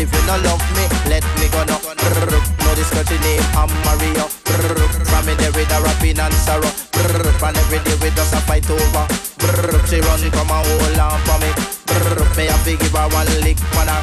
If 0.01 0.09
you 0.15 0.25
not 0.25 0.41
love 0.49 0.65
me, 0.73 0.89
let 1.13 1.21
me 1.37 1.47
go 1.53 1.61
now. 1.69 1.77
Brrr, 1.77 2.33
no 2.65 2.75
discussion 2.75 3.21
name, 3.21 3.45
I'm 3.53 3.69
Mario. 3.85 4.33
From 5.05 5.27
me 5.27 5.35
there 5.35 5.53
with 5.53 5.69
a 5.69 5.77
rapping 5.77 6.19
and 6.19 6.33
sorrow. 6.33 6.73
And 7.45 7.57
every 7.59 7.85
day 7.85 7.97
we 8.01 8.09
just 8.17 8.33
a 8.33 8.41
fight 8.49 8.65
over. 8.71 9.05
She 9.85 10.01
run 10.01 10.25
come 10.33 10.49
and 10.49 10.65
hold 10.65 10.99
on 10.99 11.21
for 11.29 11.37
me. 11.45 11.53
Me 12.33 12.49
have 12.49 12.65
to 12.65 12.77
give 12.81 12.97
her 12.97 13.09
one 13.13 13.29
lick 13.45 13.59
for 13.59 13.85
her. 13.85 14.01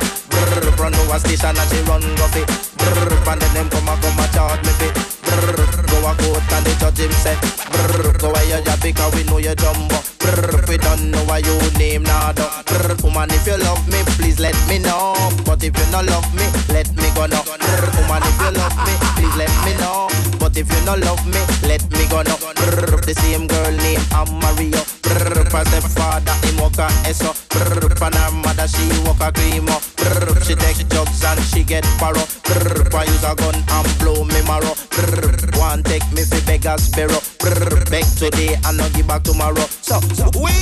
Run 0.78 0.94
over 0.94 1.18
station 1.18 1.58
and 1.58 1.70
she 1.72 1.82
run 1.90 2.02
go 2.16 2.28
fit. 2.28 2.67
Brrr, 2.78 3.28
and 3.32 3.42
then 3.42 3.54
them 3.54 3.70
come 3.70 3.90
and 3.90 4.02
come 4.02 4.20
and 4.20 4.32
charge 4.34 4.62
me 4.64 4.72
fit. 4.80 4.94
Brrr, 5.26 5.88
go 5.90 5.98
a 6.08 6.12
court 6.16 6.52
and 6.54 6.66
the 6.66 6.74
judge 6.80 7.00
him 7.00 7.12
say. 7.12 7.36
Brrr, 7.36 8.20
go 8.20 8.32
where 8.32 8.46
you 8.46 8.64
job 8.64 8.82
because 8.82 9.14
we 9.16 9.24
know 9.24 9.38
you 9.38 9.56
jumbo. 9.56 9.96
Brrr, 10.22 10.68
we 10.70 10.78
don't 10.78 11.12
know 11.12 11.24
why 11.26 11.40
you 11.40 11.58
name 11.78 12.04
nada. 12.04 12.48
Brrr, 12.66 13.02
woman 13.04 13.30
if 13.32 13.46
you 13.48 13.58
love 13.58 13.84
me, 13.90 14.00
please 14.18 14.40
let 14.40 14.56
me 14.68 14.80
know. 14.80 15.14
But 15.46 15.64
if 15.64 15.78
you 15.78 15.92
not 15.92 16.06
love 16.06 16.28
me, 16.36 16.46
let 16.74 16.90
me 16.96 17.08
go 17.16 17.26
now. 17.26 17.44
Brrr, 17.44 17.86
woman 18.02 18.24
if 18.24 18.38
you 18.42 18.52
love 18.56 18.78
me, 18.86 18.94
please 19.18 19.36
let 19.36 19.54
me 19.66 19.74
know. 19.82 20.37
But 20.48 20.56
if 20.56 20.72
you 20.72 20.86
not 20.86 21.00
love 21.00 21.28
me, 21.28 21.44
let 21.68 21.84
me 21.92 22.08
go 22.08 22.22
now. 22.24 22.40
Brrr, 22.56 23.04
the 23.04 23.14
same 23.20 23.48
girl 23.48 23.72
name 23.84 24.00
I'm 24.16 24.32
Mario. 24.40 24.80
Brrr, 25.04 25.44
for 25.52 25.64
the 25.68 25.84
father 25.92 26.32
him 26.48 26.56
walk 26.56 26.80
a 26.80 26.88
eso. 27.04 27.36
Brrr, 27.52 27.92
for 28.00 28.08
her 28.08 28.32
mother 28.32 28.66
she 28.66 28.88
walk 29.04 29.20
a 29.20 29.28
creamo. 29.36 29.76
Brrr, 30.00 30.48
she 30.48 30.56
take 30.56 30.88
drugs 30.88 31.22
and 31.26 31.44
she 31.52 31.66
get 31.66 31.84
paro. 32.00 32.24
Brrr, 32.48 32.90
for 32.90 33.04
use 33.04 33.28
a 33.28 33.36
gun 33.36 33.60
and 33.60 34.00
blow 34.00 34.24
me 34.24 34.40
marrow. 34.48 34.72
Brrr, 34.96 35.60
one 35.60 35.84
take 35.84 36.08
me 36.16 36.24
fi 36.24 36.40
beggars 36.48 36.88
bureau. 36.96 37.20
Brrr, 37.44 37.84
beg 37.92 38.06
today 38.16 38.56
and 38.64 38.78
not 38.78 38.94
give 38.94 39.06
back 39.06 39.24
tomorrow. 39.24 39.68
So, 39.84 40.00
so 40.16 40.32
we 40.40 40.56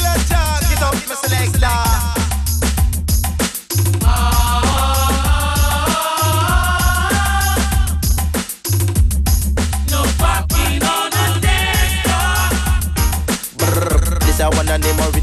let's 0.00 0.30
talk 0.32 0.64
it 0.72 0.80
up, 0.80 0.94
me 0.94 1.14
selector. 1.28 2.15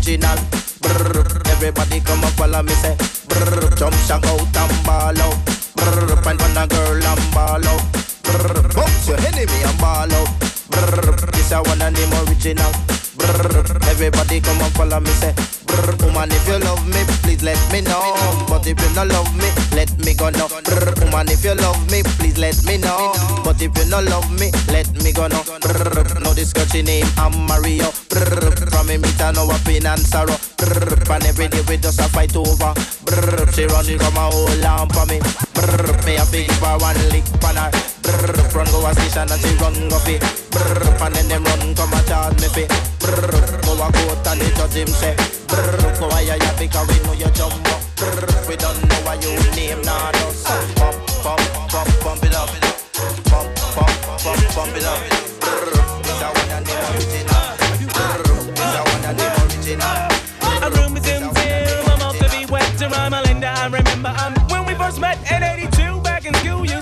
Original. 0.04 0.38
Brrr, 0.82 1.50
everybody 1.52 2.00
come 2.02 2.24
up 2.24 2.32
follow 2.32 2.62
me 2.62 2.74
say. 2.74 2.96
Brrr, 3.28 3.78
jump 3.78 3.96
shout 4.06 4.26
out 4.26 4.42
and 4.42 4.86
ball 4.86 5.22
out. 5.22 5.36
Brrr, 5.76 6.24
find 6.24 6.40
one 6.40 6.58
a 6.58 6.68
girl 6.68 7.04
and 7.04 7.34
ball 7.34 7.68
out. 7.68 7.82
Brrr, 8.24 8.76
bounce 8.76 9.08
your 9.08 9.18
enemy 9.20 9.64
and 9.64 9.80
ball 9.80 10.12
out. 10.12 10.28
Brrr, 10.70 11.32
this 11.32 11.52
a 11.52 11.62
one 11.62 11.82
and 11.82 11.96
name 11.96 12.14
original. 12.28 12.72
Brrr, 13.16 13.88
everybody 13.90 14.42
come 14.42 14.62
up 14.62 14.72
follow 14.74 15.00
me 15.00 15.12
say. 15.12 15.63
Brrr, 15.74 16.06
woman 16.06 16.30
if 16.32 16.48
you 16.48 16.60
love 16.60 16.86
me, 16.86 17.02
please 17.24 17.42
let 17.42 17.58
me 17.72 17.82
know. 17.82 18.14
But 18.48 18.68
if 18.68 18.80
you 18.80 18.94
not 18.94 19.08
love 19.08 19.34
me, 19.36 19.50
let 19.74 19.90
me 20.06 20.14
go 20.14 20.30
now. 20.30 20.48
Brrr, 20.62 21.02
woman 21.02 21.30
if 21.30 21.44
you 21.44 21.56
love 21.56 21.82
me, 21.92 22.04
please 22.22 22.38
let 22.38 22.64
me 22.66 22.78
know. 22.78 23.14
But 23.44 23.60
if 23.60 23.76
you 23.78 23.86
not 23.90 24.04
love 24.06 24.30
me, 24.40 24.52
let 24.68 24.86
me 25.04 25.12
go 25.12 25.28
now. 25.28 25.42
Brrr, 25.42 26.22
no 26.24 26.34
discussion 26.34 26.86
name, 26.86 27.08
I'm 27.18 27.34
Mario. 27.48 27.90
Brrr, 28.14 28.70
from 28.70 28.88
me 28.88 28.98
meet 28.98 29.18
know 29.34 29.50
a 29.50 29.58
pain 29.66 29.86
and 29.86 30.00
sorrow. 30.00 30.38
Brrr, 30.64 31.16
and 31.16 31.26
every 31.26 31.48
day 31.50 31.60
we 31.68 31.76
just 31.76 32.00
a 32.00 32.08
fight 32.08 32.36
over. 32.36 32.72
Brrr, 33.04 33.52
she 33.52 33.68
run 33.68 33.84
come 34.00 34.16
and 34.16 34.32
hold 34.32 34.64
on 34.64 34.88
for 34.96 35.06
me. 35.12 35.20
Brrr, 35.52 35.92
me 36.08 36.16
a 36.16 36.24
big 36.32 36.52
for 36.56 36.80
one 36.80 36.96
lick 37.12 37.28
for 37.44 37.52
her. 37.52 37.68
Brrr, 38.00 38.56
run 38.56 38.68
go 38.72 38.88
a 38.88 38.96
station 38.96 39.28
and 39.28 39.42
she 39.44 39.52
run 39.60 39.76
go 39.92 40.00
fit. 40.00 40.24
Brrr, 40.56 41.04
and 41.04 41.16
then 41.16 41.28
them 41.28 41.44
run 41.44 41.76
come 41.76 41.92
and 41.92 42.08
charge 42.08 42.40
me 42.40 42.48
fit. 42.48 42.70
Brrr, 43.04 43.60
go 43.68 43.76
a 43.76 43.92
court 43.92 44.28
and 44.28 44.40
the 44.40 44.48
judge 44.56 44.80
him 44.80 44.88
say. 44.88 45.16
Brrr, 45.52 46.00
go 46.00 46.08
a 46.08 46.20
ya 46.24 46.40
because 46.56 46.88
we 46.88 46.96
know 47.04 47.12
you 47.12 47.32
jumbo. 47.36 47.76
Brrr, 48.00 48.48
we 48.48 48.56
don't 48.56 48.80
know 48.88 49.00
why 49.04 49.20
you 49.20 49.36
name 49.60 49.82
nah 49.84 50.12
no 50.16 50.32
so 50.32 50.56
bump 50.80 50.96
bump 51.28 51.44
bump 51.76 51.92
bump 52.08 52.24
it 52.24 52.36
up. 52.36 52.48
Bump 53.28 53.52
bump 53.76 53.92
bump 54.24 54.56
bump 54.56 54.76
it 54.80 54.88
up. 54.88 55.23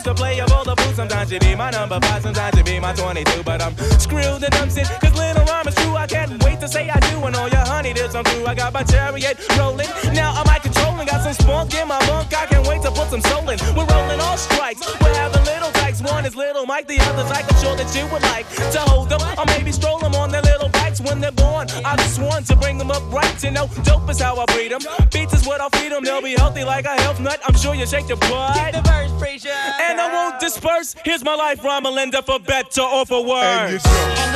Used 0.02 0.18
to 0.18 0.24
play 0.24 0.40
of 0.42 0.52
all 0.52 0.64
the 0.64 0.76
fools. 0.78 0.96
Sometimes 0.96 1.32
you 1.32 1.38
be 1.38 1.54
my 1.54 1.70
number 1.70 2.00
five, 2.02 2.24
sometimes 2.24 2.58
you 2.58 2.64
be 2.64 2.80
my 2.80 2.92
22. 2.92 3.44
But 3.44 3.62
I'm 3.62 3.76
screwed 4.00 4.42
and 4.42 4.56
I'm 4.56 4.68
sick, 4.68 4.88
cause 5.00 5.14
little 5.14 5.46
rhyme 5.46 5.68
is 5.68 5.76
true. 5.76 5.96
I 5.96 6.08
can't 6.08 6.44
wait 6.44 6.60
to 6.62 6.68
say 6.68 6.90
I 6.90 7.00
do. 7.12 7.22
And 7.22 7.36
all 7.36 7.48
your 7.48 7.62
honey 7.70 7.94
dips 7.94 8.16
I'm 8.16 8.24
through. 8.24 8.48
I 8.48 8.56
got 8.56 8.74
my 8.74 8.82
chariot 8.82 9.38
rolling. 9.60 9.86
Now 10.12 10.34
I'm 10.34 10.50
out 10.50 10.64
controlling. 10.64 11.06
Got 11.06 11.22
some 11.22 11.34
spunk 11.34 11.76
in 11.76 11.88
my 11.88 12.00
bunk. 12.08 12.34
I 12.34 12.48
can't 12.48 12.66
wait 12.66 12.82
to 12.82 12.90
put 12.90 13.12
some 13.12 13.22
soul 13.22 13.48
in. 13.48 13.60
We're 13.78 13.86
rolling 13.86 14.20
all 14.20 14.38
strikes. 14.38 14.82
We're 15.02 15.14
having 15.14 15.46
little 15.46 15.70
types. 15.70 16.02
One 16.02 16.26
is 16.26 16.36
little 16.36 16.66
Mike, 16.66 16.88
the 16.88 17.00
other's 17.02 17.30
like 17.30 17.46
I'm 17.46 17.62
sure 17.62 17.76
that 17.76 17.94
you 17.94 18.08
would 18.12 18.24
like 18.24 18.50
to 18.74 18.80
hold 18.90 19.10
them. 19.10 19.22
Or 19.38 19.46
maybe 19.54 19.72
stroll 19.72 20.00
them 20.00 20.16
on 20.16 20.32
their 20.32 20.42
little 20.42 20.70
bikes 20.92 21.02
when 21.02 21.22
they're 21.22 21.32
born. 21.32 21.68
I 21.86 21.96
just 21.98 22.20
want 22.20 22.46
to 22.48 22.56
bring 22.56 22.78
them 22.78 22.92
up 22.92 23.04
right. 23.12 23.44
You 23.44 23.52
know, 23.52 23.68
dope 23.84 24.10
is 24.10 24.20
how 24.20 24.38
I 24.38 24.46
breed 24.46 24.72
them. 24.72 24.82
Beats 25.12 25.34
is 25.34 25.46
what 25.46 25.62
I'll 25.62 25.70
feed 25.70 25.92
them. 25.92 26.04
They'll 26.04 26.22
be 26.22 26.34
healthy 26.34 26.64
like 26.64 26.86
a 26.86 27.02
health 27.02 27.20
nut. 27.20 27.40
I'm 27.46 27.56
sure 27.56 27.76
you 27.76 27.86
shake 27.86 28.08
your 28.08 28.18
butt. 28.18 28.56
Get 28.56 28.74
the 28.74 28.82
verse, 28.82 29.12
preacher. 29.20 29.50
And 29.80 30.00
I 30.00 30.12
won't 30.12 30.40
disperse. 30.40 30.96
Here's 31.04 31.24
my 31.24 31.36
life, 31.36 31.64
rhyme 31.64 31.84
Melinda, 31.84 32.22
for 32.22 32.40
better 32.40 32.82
or 32.82 33.06
for 33.06 33.24
worse. 33.26 33.84
When 33.84 34.32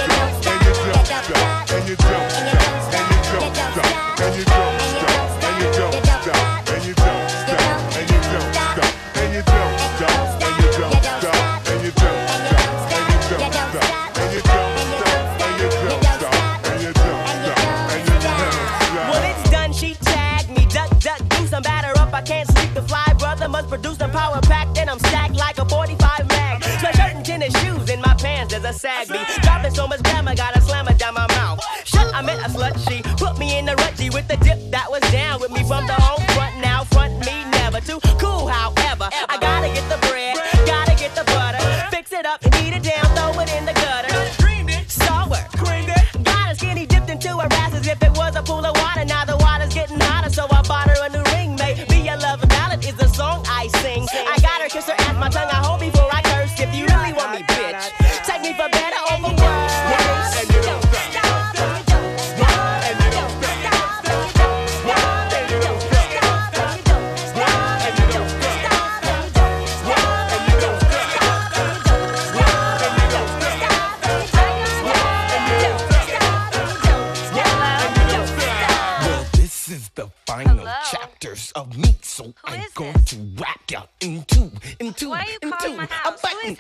brother 23.66 23.90
must 23.90 24.00
produce 24.00 24.12
power 24.14 24.40
pack. 24.42 24.74
Then 24.74 24.90
I'm 24.90 25.00
stacked 25.00 25.36
like 25.36 25.58
a 25.58 25.66
45 25.66 26.28
mag. 26.28 26.62
Sweatshirt 26.62 27.16
and 27.16 27.26
tennis 27.26 27.54
shoes 27.62 27.90
in 27.90 28.02
my 28.02 28.14
pants. 28.16 28.54
There's 28.54 28.64
a 28.64 28.74
sag 28.74 29.10
me. 29.10 29.20
Dropping 29.42 29.74
so 29.74 29.88
much 29.88 30.04
glamour, 30.04 30.36
gotta 30.36 30.62
slam 30.62 30.88
it 30.88 30.98
down 30.98 31.14
my 31.14 31.28
mouth. 31.28 31.60
Shut, 31.84 32.14
I 32.14 32.22
meant 32.22 32.42
a 32.42 32.50
slut. 32.50 32.78
She 32.88 33.02
put 33.18 33.38
me 33.38 33.58
in 33.58 33.66
the 33.66 33.76
rut. 33.76 33.94
G 33.96 34.10
with 34.10 34.28
the 34.28 34.38
dip 34.38 34.65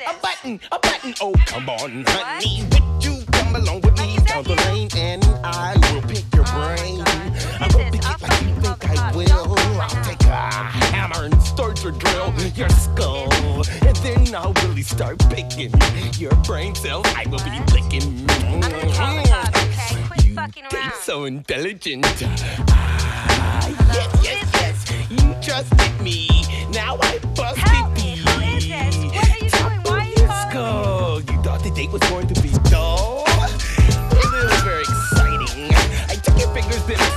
a 0.08 0.14
button, 0.22 0.60
a 0.72 0.80
button. 0.80 1.14
Oh, 1.22 1.34
come 1.46 1.70
on, 1.70 2.04
honey, 2.08 2.64
would 2.72 3.04
you 3.04 3.24
come 3.32 3.56
along 3.56 3.82
with 3.82 3.98
me 4.00 4.18
down 4.26 4.44
the 4.44 4.56
lane 4.68 4.90
and 4.96 5.24
I 5.44 5.76
will 5.92 6.02
pick 6.04 6.26
your 6.34 6.46
brain? 6.46 7.02
I 7.60 7.68
will 7.74 7.92
pick 7.92 8.04
it 8.04 8.22
like 8.22 8.42
you 8.42 8.56
think 8.62 9.00
I 9.00 9.12
will. 9.16 9.56
I'll 9.82 10.04
take 10.04 10.22
a 10.22 10.52
hammer 10.94 11.26
and 11.26 11.42
start 11.42 11.76
to 11.78 11.92
drill 11.92 12.34
your 12.56 12.70
skull, 12.70 13.32
and 13.82 13.96
then 13.98 14.36
I'll 14.36 14.54
really 14.68 14.84
start 14.84 15.20
picking 15.30 15.74
your 16.20 16.36
brain 16.44 16.76
cells. 16.76 17.06
I 17.16 17.26
will 17.30 17.40
be 17.40 17.60
licking. 17.74 18.28
You 20.56 20.64
taste 20.70 21.04
so 21.04 21.26
intelligent. 21.26 22.06
Ah, 22.70 23.68
yes, 23.94 24.24
yes, 24.24 24.50
yes. 24.54 24.92
You 25.10 25.36
trusted 25.42 26.02
me. 26.02 26.30
Now 26.72 26.98
I 27.02 27.20
busted 27.36 27.95
the 31.66 31.72
date 31.72 31.92
was 31.92 32.02
going 32.12 32.28
to 32.28 32.42
be 32.44 32.50
dull? 32.70 33.24
It 33.26 34.52
was 34.52 34.62
very 34.62 34.82
exciting. 34.82 35.74
I 36.08 36.16
took 36.22 36.38
your 36.38 36.54
fingers, 36.54 36.86
then 36.86 37.15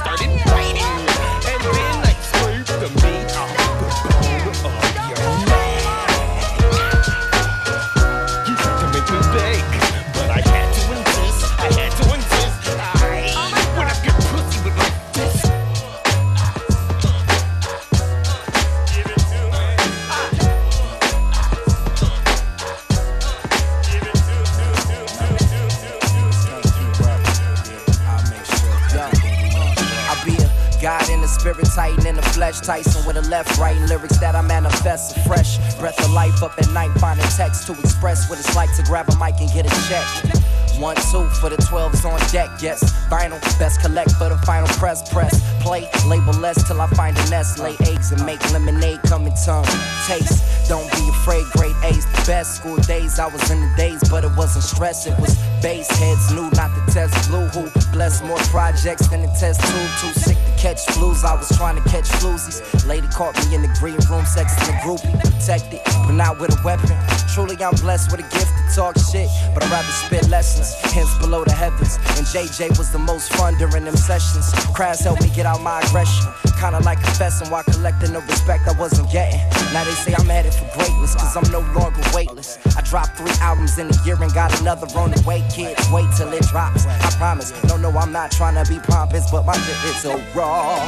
Titan 31.79 32.09
in 32.09 32.16
the 32.16 32.22
flesh, 32.22 32.59
Tyson 32.59 33.07
with 33.07 33.16
a 33.18 33.22
left, 33.31 33.57
writing 33.57 33.87
lyrics 33.87 34.18
that 34.18 34.35
I 34.35 34.41
manifest. 34.43 35.16
Fresh 35.20 35.59
breath 35.79 36.05
of 36.05 36.11
life 36.11 36.43
up 36.43 36.59
at 36.59 36.68
night, 36.70 36.91
finding 36.99 37.24
text 37.26 37.68
to 37.68 37.72
express 37.79 38.29
what 38.29 38.37
it's 38.41 38.57
like 38.57 38.74
to 38.74 38.83
grab 38.83 39.09
a 39.11 39.16
mic 39.16 39.39
and 39.39 39.49
get 39.53 39.64
a 39.64 39.89
check. 39.89 40.47
One, 40.79 40.95
two 41.11 41.26
for 41.41 41.51
the 41.51 41.57
12s 41.57 42.05
on 42.05 42.20
deck, 42.31 42.51
yes. 42.62 42.81
Vinyl, 43.09 43.41
best 43.59 43.81
collect 43.81 44.12
for 44.12 44.29
the 44.29 44.39
final 44.47 44.68
press, 44.79 45.03
press. 45.12 45.43
Play, 45.61 45.89
label 46.07 46.33
less 46.35 46.66
till 46.68 46.81
I 46.81 46.87
find 46.89 47.18
a 47.18 47.31
nest. 47.31 47.59
Lay 47.59 47.74
eggs 47.81 48.12
and 48.12 48.24
make 48.24 48.39
lemonade 48.53 49.03
come 49.03 49.26
in 49.26 49.35
tongue. 49.35 49.66
Taste, 50.07 50.68
don't 50.68 50.89
be 50.93 51.09
afraid, 51.09 51.45
grade 51.57 51.74
A's 51.83 52.07
best. 52.24 52.57
School 52.57 52.76
days, 52.76 53.18
I 53.18 53.26
was 53.26 53.51
in 53.51 53.61
the 53.61 53.72
days, 53.76 54.01
but 54.09 54.22
it 54.22 54.31
wasn't 54.37 54.62
stress. 54.64 55.07
It 55.07 55.18
was 55.18 55.37
base 55.61 55.91
heads, 55.91 56.33
knew 56.33 56.49
not 56.55 56.70
to 56.74 56.93
test 56.93 57.29
blue. 57.29 57.47
Who 57.49 57.70
bless 57.91 58.22
more 58.22 58.39
projects 58.55 59.09
than 59.09 59.22
the 59.22 59.29
test 59.35 59.61
tube. 59.61 59.91
Too 60.01 60.20
sick 60.20 60.37
to 60.37 60.53
catch 60.62 60.87
flus, 60.95 61.24
I 61.24 61.35
was 61.35 61.49
trying 61.57 61.83
to 61.83 61.89
catch 61.91 62.09
floozies. 62.22 62.87
Lady 62.87 63.09
caught 63.09 63.35
me 63.47 63.57
in 63.57 63.62
the 63.62 63.72
green 63.81 63.99
room, 64.09 64.24
sex 64.24 64.55
in 64.61 64.66
the 64.66 64.79
groupie. 64.85 65.11
Protected, 65.20 65.81
but 66.07 66.12
not 66.12 66.39
with 66.39 66.55
a 66.57 66.62
weapon. 66.62 66.97
Truly, 67.35 67.57
I'm 67.62 67.74
blessed 67.76 68.12
with 68.12 68.20
a 68.20 68.29
gift 68.31 68.47
to 68.47 68.74
talk 68.74 68.97
shit, 69.11 69.29
but 69.55 69.64
I'd 69.64 69.70
rather 69.70 69.93
spit 70.07 70.29
lessons. 70.29 70.68
Hence, 70.93 71.16
below 71.19 71.45
the 71.45 71.53
heavens. 71.53 71.97
And 72.16 72.27
JJ 72.27 72.79
was 72.79 72.91
the 72.91 72.99
most 72.99 73.33
fun 73.35 73.57
during 73.59 73.85
them 73.85 73.97
sessions. 73.97 74.53
Crash 74.75 75.01
helped 75.01 75.23
me 75.23 75.31
get 75.35 75.47
out 75.47 75.61
my 75.62 75.81
aggression. 75.81 76.27
Kinda 76.59 76.81
like 76.81 77.01
confessing 77.03 77.51
while 77.51 77.62
collecting 77.64 78.12
the 78.12 78.21
respect 78.21 78.66
I 78.66 78.73
wasn't 78.79 79.11
getting. 79.12 79.41
Now 79.73 79.85
they 79.85 79.93
say 79.93 80.14
I'm 80.19 80.27
headed 80.27 80.53
for 80.55 80.66
greatness, 80.77 81.14
cause 81.14 81.37
I'm 81.37 81.51
no 81.53 81.61
longer 81.79 82.03
weightless. 82.14 82.59
I 82.77 82.83
dropped 82.83 83.16
three 83.16 83.33
albums 83.41 83.79
in 83.79 83.87
a 83.87 84.05
year 84.05 84.21
and 84.21 84.33
got 84.33 84.59
another 84.61 84.87
on 84.99 85.12
the 85.12 85.23
way, 85.27 85.45
kids. 85.51 85.89
Wait 85.91 86.07
till 86.16 86.33
it 86.33 86.43
drops. 86.49 86.87
I 86.87 87.11
promise. 87.16 87.53
No, 87.64 87.77
no, 87.77 87.91
I'm 87.91 88.12
not 88.12 88.31
trying 88.31 88.62
to 88.62 88.69
be 88.71 88.81
pompous, 88.81 89.31
but 89.31 89.45
my 89.45 89.57
shit 89.57 89.85
is 89.91 90.03
so 90.03 90.21
raw. 90.35 90.79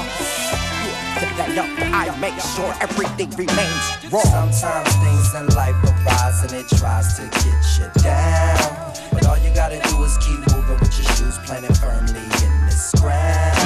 I 1.92 2.16
make 2.20 2.38
sure 2.40 2.72
everything 2.80 3.30
remains 3.30 4.12
raw. 4.12 4.22
Sometimes 4.22 4.94
things 4.96 5.34
in 5.34 5.46
life 5.54 5.74
arise 5.84 6.42
and 6.42 6.52
it 6.52 6.68
tries 6.68 7.16
to 7.16 7.28
get 7.28 7.62
you 7.78 8.02
down. 8.02 8.92
But 9.12 9.26
all 9.26 9.38
gotta 9.60 9.90
do 9.90 10.02
is 10.04 10.16
keep 10.16 10.38
moving 10.56 10.78
with 10.80 10.96
your 10.96 11.14
shoes 11.16 11.36
planted 11.44 11.76
firmly 11.76 12.24
in 12.42 12.64
this 12.64 12.92
ground. 12.98 13.58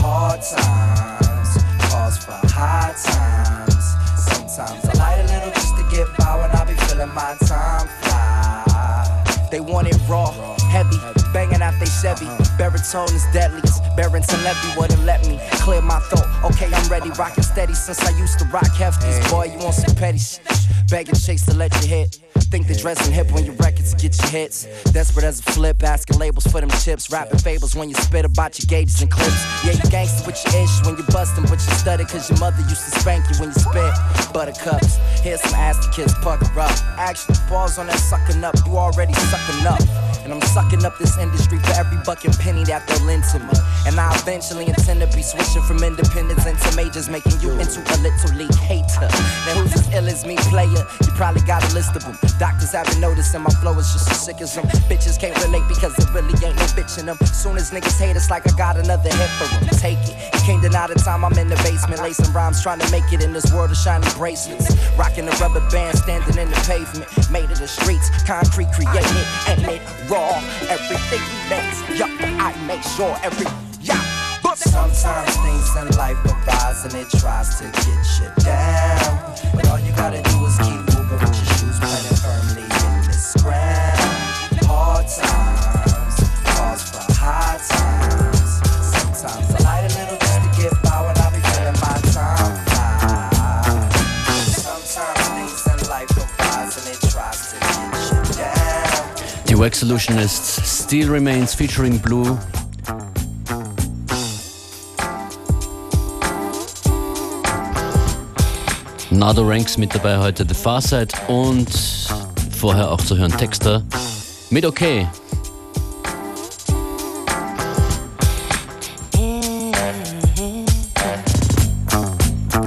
Hard 0.00 0.40
times 0.40 1.62
calls 1.90 2.16
for 2.24 2.40
high 2.48 2.94
times. 2.96 3.84
Sometimes 4.16 4.82
I 4.88 4.92
light 4.96 5.18
a 5.20 5.24
little 5.24 5.52
just 5.52 5.76
to 5.76 5.84
get 5.94 6.08
by 6.16 6.40
when 6.40 6.50
I 6.52 6.64
be 6.64 6.72
feeling 6.86 7.12
my 7.12 7.36
time 7.44 7.86
fly. 8.00 9.48
They 9.50 9.60
want 9.60 9.88
it 9.88 9.98
raw, 10.08 10.32
heavy, 10.70 10.96
banging 11.36 11.60
out 11.60 11.74
they 11.78 11.84
Chevy. 11.84 12.24
Baritone 12.56 13.12
is 13.12 13.26
deadliest. 13.30 13.82
Barrington 13.94 14.42
Levy 14.42 14.68
wouldn't 14.78 15.04
let 15.04 15.20
me 15.28 15.38
clear 15.60 15.82
my 15.82 16.00
throat. 16.08 16.24
Okay, 16.48 16.72
I'm 16.72 16.88
ready, 16.88 17.10
rockin' 17.10 17.44
steady 17.44 17.74
since 17.74 18.00
I 18.00 18.16
used 18.18 18.38
to 18.38 18.46
rock 18.46 18.72
hefties. 18.80 19.18
Boy, 19.30 19.52
you 19.52 19.58
want 19.58 19.74
some 19.74 19.94
petty 19.94 20.18
shit? 20.18 20.40
Begging 20.88 21.14
chase 21.14 21.44
to 21.46 21.54
let 21.54 21.74
you 21.82 21.88
hit. 21.88 22.20
Think 22.50 22.68
the 22.68 22.76
dressing 22.76 23.12
hip 23.12 23.32
when 23.32 23.44
your 23.44 23.56
records 23.56 23.92
get 23.94 24.16
your 24.22 24.30
hits. 24.30 24.66
Desperate 24.92 25.24
as 25.24 25.40
a 25.40 25.42
flip, 25.42 25.82
asking 25.82 26.18
labels 26.18 26.46
for 26.46 26.60
them 26.60 26.70
chips. 26.70 27.10
Rapping 27.10 27.38
fables 27.38 27.74
when 27.74 27.88
you 27.88 27.96
spit 27.96 28.24
about 28.24 28.56
your 28.58 28.66
gauges 28.68 29.02
and 29.02 29.10
clips. 29.10 29.42
Yeah, 29.64 29.72
you 29.72 29.90
gangster 29.90 30.24
with 30.24 30.38
your 30.44 30.62
ish 30.62 30.86
when 30.86 30.96
you 30.96 31.02
bustin', 31.10 31.44
but 31.44 31.58
you 31.58 31.74
stutter 31.74 32.04
cause 32.04 32.30
your 32.30 32.38
mother 32.38 32.62
used 32.62 32.84
to 32.86 33.00
spank 33.00 33.24
you 33.28 33.36
when 33.40 33.48
you 33.50 33.60
spit. 33.60 33.92
Buttercups, 34.32 34.96
here's 35.20 35.40
some 35.42 35.58
ass 35.58 35.84
to 35.84 35.90
kiss, 35.90 36.14
pucker 36.22 36.60
up. 36.60 36.70
Action, 36.96 37.34
balls 37.50 37.78
on 37.78 37.88
that 37.88 37.98
sucking 37.98 38.44
up, 38.44 38.54
you 38.64 38.78
already 38.78 39.12
sucking 39.12 39.66
up. 39.66 39.80
And 40.22 40.32
I'm 40.32 40.40
sucking 40.42 40.84
up 40.84 40.98
this 40.98 41.18
industry 41.26 41.58
for 41.58 41.74
every 41.74 41.98
bucket 42.06 42.38
penny 42.38 42.62
that 42.64 42.86
they'll 42.86 43.02
lend 43.02 43.24
to 43.34 43.38
me. 43.42 43.54
And 43.86 43.98
I 43.98 44.14
eventually 44.14 44.66
intend 44.66 45.00
to 45.02 45.10
be 45.10 45.22
switching 45.22 45.62
from 45.62 45.82
independence 45.82 46.46
into 46.46 46.70
majors, 46.76 47.08
making 47.08 47.40
you 47.42 47.50
into 47.58 47.82
a 47.82 47.96
little 47.98 48.32
league 48.38 48.54
hater. 48.62 49.10
Now 49.46 49.58
who's 49.58 49.74
as 49.74 49.86
ill 49.92 50.06
as 50.06 50.24
me, 50.24 50.36
player? 50.50 50.86
You 51.02 51.10
probably 51.18 51.42
got 51.42 51.66
a 51.66 51.74
list 51.74 51.96
of 51.96 52.04
them. 52.06 52.16
Doctors 52.38 52.72
haven't 52.72 53.00
noticed, 53.00 53.34
and 53.34 53.42
my 53.42 53.50
flow 53.58 53.74
is 53.78 53.90
just 53.92 54.10
as 54.10 54.22
sick 54.22 54.40
as 54.40 54.54
them. 54.54 54.66
Bitches 54.86 55.18
can't 55.18 55.36
relate 55.42 55.66
because 55.68 55.94
there 55.96 56.10
really 56.14 56.34
ain't 56.46 56.56
no 56.56 56.66
bitch 56.78 56.98
in 56.98 57.06
them. 57.06 57.18
Soon 57.26 57.56
as 57.56 57.70
niggas 57.70 57.98
hate 57.98 58.16
us, 58.16 58.30
like 58.30 58.46
I 58.46 58.56
got 58.56 58.76
another 58.76 59.10
hit 59.10 59.30
for 59.38 59.48
them. 59.50 59.66
Take 59.78 59.98
it. 60.06 60.14
You 60.34 60.40
can't 60.46 60.62
deny 60.62 60.86
the 60.86 60.94
time 60.94 61.24
I'm 61.24 61.36
in 61.38 61.48
the 61.48 61.56
basement, 61.66 62.02
lacing 62.02 62.32
rhymes, 62.32 62.62
trying 62.62 62.78
to 62.80 62.90
make 62.90 63.12
it 63.12 63.22
in 63.22 63.32
this 63.32 63.52
world 63.52 63.70
of 63.70 63.76
shiny 63.76 64.06
bracelets. 64.14 64.70
Rocking 64.96 65.26
a 65.28 65.32
rubber 65.42 65.64
band, 65.70 65.98
standing 65.98 66.38
in 66.38 66.50
the 66.50 66.60
pavement. 66.66 67.08
Made 67.30 67.50
of 67.50 67.58
the 67.58 67.68
streets, 67.68 68.10
concrete 68.24 68.70
created, 68.72 69.26
ain't 69.48 69.66
it 69.66 69.82
raw? 70.10 70.30
Everything 71.08 71.38
remains, 71.44 71.98
yup, 72.00 72.10
I 72.20 72.66
make 72.66 72.82
sure 72.82 73.16
every, 73.22 73.46
yeah. 73.80 74.02
But 74.42 74.58
Sometimes 74.58 75.36
things 75.36 75.76
in 75.76 75.96
life 75.96 76.16
arise 76.24 76.84
and 76.84 76.94
it 76.94 77.08
tries 77.20 77.60
to 77.60 77.64
get 77.64 77.86
you 78.18 78.44
down. 78.44 79.34
But 79.54 79.68
all 79.68 79.78
you 79.78 79.92
gotta 79.92 80.20
do 80.22 80.46
is 80.46 80.58
keep 80.58 80.85
Wax 99.66 99.80
Solutionists 99.80 100.84
Still 100.84 101.10
Remains 101.10 101.52
featuring 101.52 101.98
Blue. 101.98 102.38
Nado 109.10 109.42
Ranks 109.44 109.76
mit 109.76 109.92
dabei 109.92 110.18
heute 110.18 110.46
The 110.48 110.54
Far 110.54 110.80
Side 110.80 111.08
und 111.26 111.66
vorher 112.56 112.92
auch 112.92 113.00
zu 113.00 113.16
hören 113.16 113.36
Texter 113.36 113.82
mit 114.50 114.64
Okay. 114.64 115.08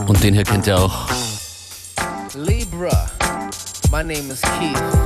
Und 0.06 0.22
den 0.22 0.34
hier 0.34 0.44
kennt 0.44 0.68
ihr 0.68 0.78
auch. 0.78 1.08
Libra, 2.36 3.10
my 3.90 4.04
name 4.04 4.30
is 4.34 4.42
Keith. 4.42 4.99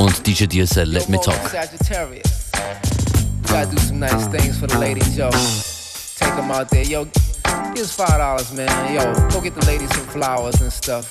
Und 0.00 0.26
DJ 0.26 0.46
DSL, 0.46 0.88
Let 0.90 1.10
Me 1.10 1.18
Talk. 1.18 1.36
Gotta 3.42 3.66
do 3.66 3.78
some 3.82 3.98
nice 3.98 4.26
things 4.28 4.58
for 4.58 4.66
the 4.66 4.78
ladies, 4.78 5.14
yo. 5.14 5.28
Take 6.16 6.34
them 6.36 6.50
out 6.50 6.70
there, 6.70 6.84
yo. 6.84 7.04
Give 7.74 7.84
us 7.84 7.92
five 7.94 8.16
dollars, 8.16 8.50
man. 8.54 8.94
Yo, 8.94 9.02
go 9.28 9.42
get 9.42 9.54
the 9.54 9.66
ladies 9.66 9.90
some 9.94 10.06
flowers 10.06 10.58
and 10.62 10.72
stuff. 10.72 11.10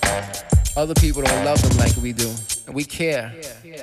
Other 0.75 0.95
people 0.95 1.21
don't 1.21 1.45
love 1.45 1.61
them 1.61 1.77
like 1.77 1.95
we 1.97 2.13
do, 2.13 2.33
and 2.65 2.75
we 2.75 2.83
care. 2.83 3.31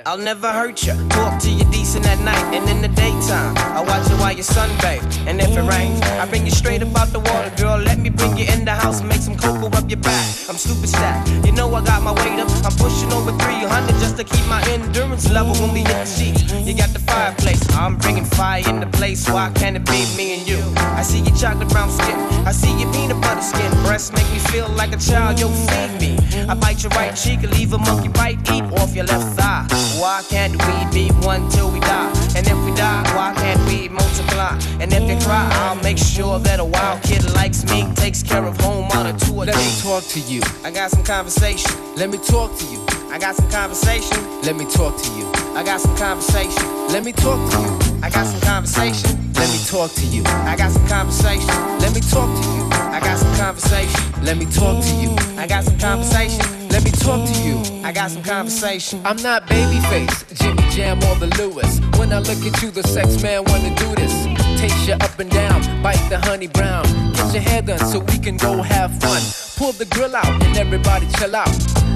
I'll 0.04 0.18
never 0.18 0.50
hurt 0.50 0.84
you. 0.84 0.94
Talk 1.10 1.40
to 1.42 1.50
you 1.50 1.55
at 2.04 2.20
night 2.20 2.44
and 2.54 2.68
in 2.68 2.82
the 2.82 2.88
daytime. 2.88 3.56
I 3.76 3.80
watch 3.80 4.08
you 4.10 4.16
while 4.16 4.32
you 4.32 4.42
sunbathe. 4.42 5.02
And 5.26 5.40
if 5.40 5.56
it 5.56 5.62
rains, 5.62 6.00
I 6.02 6.26
bring 6.26 6.44
you 6.44 6.52
straight 6.52 6.82
up 6.82 6.94
out 6.96 7.08
the 7.08 7.20
water, 7.20 7.50
girl. 7.56 7.78
Let 7.78 7.98
me 7.98 8.10
bring 8.10 8.36
you 8.36 8.46
in 8.46 8.64
the 8.64 8.72
house 8.72 9.00
and 9.00 9.08
make 9.08 9.20
some 9.20 9.36
cocoa 9.36 9.68
up 9.76 9.88
your 9.88 10.00
back. 10.00 10.24
I'm 10.48 10.56
stupid 10.56 10.88
stacked. 10.88 11.28
You 11.46 11.52
know 11.52 11.72
I 11.74 11.84
got 11.84 12.02
my 12.02 12.12
weight 12.12 12.38
up. 12.38 12.50
I'm 12.64 12.76
pushing 12.76 13.12
over 13.12 13.32
300 13.32 13.88
just 14.02 14.16
to 14.18 14.24
keep 14.24 14.46
my 14.46 14.62
endurance 14.70 15.30
level 15.30 15.54
when 15.54 15.72
we 15.72 15.80
hit 15.80 15.98
the 16.04 16.06
sheets. 16.06 16.42
You 16.66 16.74
got 16.74 16.90
the 16.90 17.00
fireplace. 17.00 17.62
I'm 17.74 17.96
bringing 17.96 18.24
fire 18.24 18.62
in 18.68 18.80
the 18.80 18.86
place. 18.86 19.28
Why 19.28 19.50
can't 19.54 19.76
it 19.76 19.84
be 19.86 20.04
me 20.16 20.38
and 20.38 20.48
you? 20.48 20.62
I 20.76 21.02
see 21.02 21.20
your 21.20 21.36
chocolate 21.36 21.68
brown 21.68 21.90
skin. 21.90 22.18
I 22.46 22.52
see 22.52 22.72
your 22.78 22.92
peanut 22.92 23.20
butter 23.20 23.42
skin. 23.42 23.70
Breasts 23.84 24.12
make 24.12 24.28
me 24.32 24.38
feel 24.50 24.68
like 24.70 24.92
a 24.92 24.98
child. 24.98 25.40
Yo, 25.40 25.48
feed 25.48 25.92
me. 26.00 26.16
I 26.48 26.54
bite 26.54 26.82
your 26.82 26.90
right 26.90 27.14
cheek 27.14 27.42
and 27.42 27.52
leave 27.56 27.72
a 27.72 27.78
monkey 27.78 28.08
bite. 28.08 28.38
Eat 28.52 28.64
off 28.80 28.94
your 28.94 29.04
left 29.04 29.38
thigh. 29.38 29.66
Why 29.96 30.22
can't 30.28 30.52
we 30.52 30.76
be 30.92 31.08
one 31.24 31.48
till 31.48 31.70
we 31.70 31.80
die? 31.80 32.12
And 32.36 32.46
if 32.46 32.58
we 32.66 32.74
die, 32.74 33.02
why 33.16 33.32
can't 33.34 33.58
we 33.66 33.88
multiply? 33.88 34.58
And 34.78 34.92
if 34.92 35.00
they 35.08 35.18
cry, 35.24 35.48
I'll 35.52 35.82
make 35.82 35.96
sure 35.96 36.38
that 36.40 36.60
a 36.60 36.64
wild 36.64 37.02
kid 37.02 37.24
likes 37.32 37.64
me 37.64 37.88
takes 37.94 38.22
care 38.22 38.44
of 38.44 38.60
home 38.60 38.90
on 38.92 39.06
a 39.06 39.10
a 39.10 39.44
Let 39.46 39.56
me 39.56 39.72
talk 39.80 40.04
to 40.04 40.20
you. 40.20 40.42
I 40.64 40.70
got 40.70 40.90
some 40.90 41.02
conversation. 41.02 41.72
Let 41.96 42.10
me 42.10 42.18
talk 42.18 42.54
to 42.58 42.64
you. 42.66 42.84
I 43.10 43.18
got 43.18 43.36
some 43.36 43.48
conversation. 43.50 44.20
Let 44.42 44.56
me 44.56 44.66
talk 44.66 45.00
to 45.00 45.10
you. 45.16 45.32
I 45.56 45.62
got 45.64 45.80
some 45.80 45.96
conversation. 45.96 46.62
Let 46.88 47.02
me 47.02 47.12
talk 47.12 47.40
to 47.50 47.58
you. 47.58 47.78
I 48.02 48.10
got 48.10 48.26
some 48.26 48.40
conversation. 48.42 49.32
Let 49.32 49.48
me 49.48 49.64
talk 49.64 49.94
to 49.94 50.06
you. 50.12 50.22
I 50.26 50.56
got 50.56 50.72
some 50.72 50.86
conversation. 50.86 51.48
Let 51.80 51.94
me 51.94 52.02
talk 52.02 52.28
to 52.36 52.48
you. 52.52 52.68
I 52.92 53.00
got 53.00 53.16
some 53.18 53.34
conversation. 53.36 54.22
Let 54.22 54.36
me 54.36 54.44
talk 54.44 54.84
to 54.84 54.94
you. 55.00 55.16
I 55.40 55.46
got 55.46 55.64
some 55.64 55.78
conversation. 55.78 56.65
Let 56.76 56.84
me 56.84 56.90
talk 56.90 57.26
to 57.26 57.40
you. 57.40 57.56
I 57.82 57.90
got 57.90 58.10
some 58.10 58.22
conversation. 58.22 59.00
I'm 59.02 59.16
not 59.22 59.46
babyface, 59.46 60.38
Jimmy 60.38 60.62
Jam 60.68 60.98
or 61.04 61.16
the 61.16 61.34
Lewis. 61.38 61.80
When 61.98 62.12
I 62.12 62.18
look 62.18 62.36
at 62.44 62.60
you, 62.60 62.70
the 62.70 62.82
sex 62.82 63.22
man 63.22 63.44
wanna 63.44 63.74
do 63.76 63.94
this. 63.94 64.12
Taste 64.60 64.86
you 64.86 64.92
up 64.92 65.18
and 65.18 65.30
down, 65.30 65.62
bite 65.82 66.06
the 66.10 66.18
honey 66.18 66.48
brown. 66.48 66.84
Get 67.14 67.32
your 67.32 67.42
hair 67.42 67.62
done 67.62 67.78
so 67.78 68.00
we 68.00 68.18
can 68.18 68.36
go 68.36 68.60
have 68.60 68.90
fun. 69.00 69.22
Pull 69.56 69.72
the 69.72 69.86
grill 69.86 70.14
out 70.14 70.26
and 70.44 70.58
everybody 70.58 71.08
chill 71.16 71.34
out. 71.34 71.48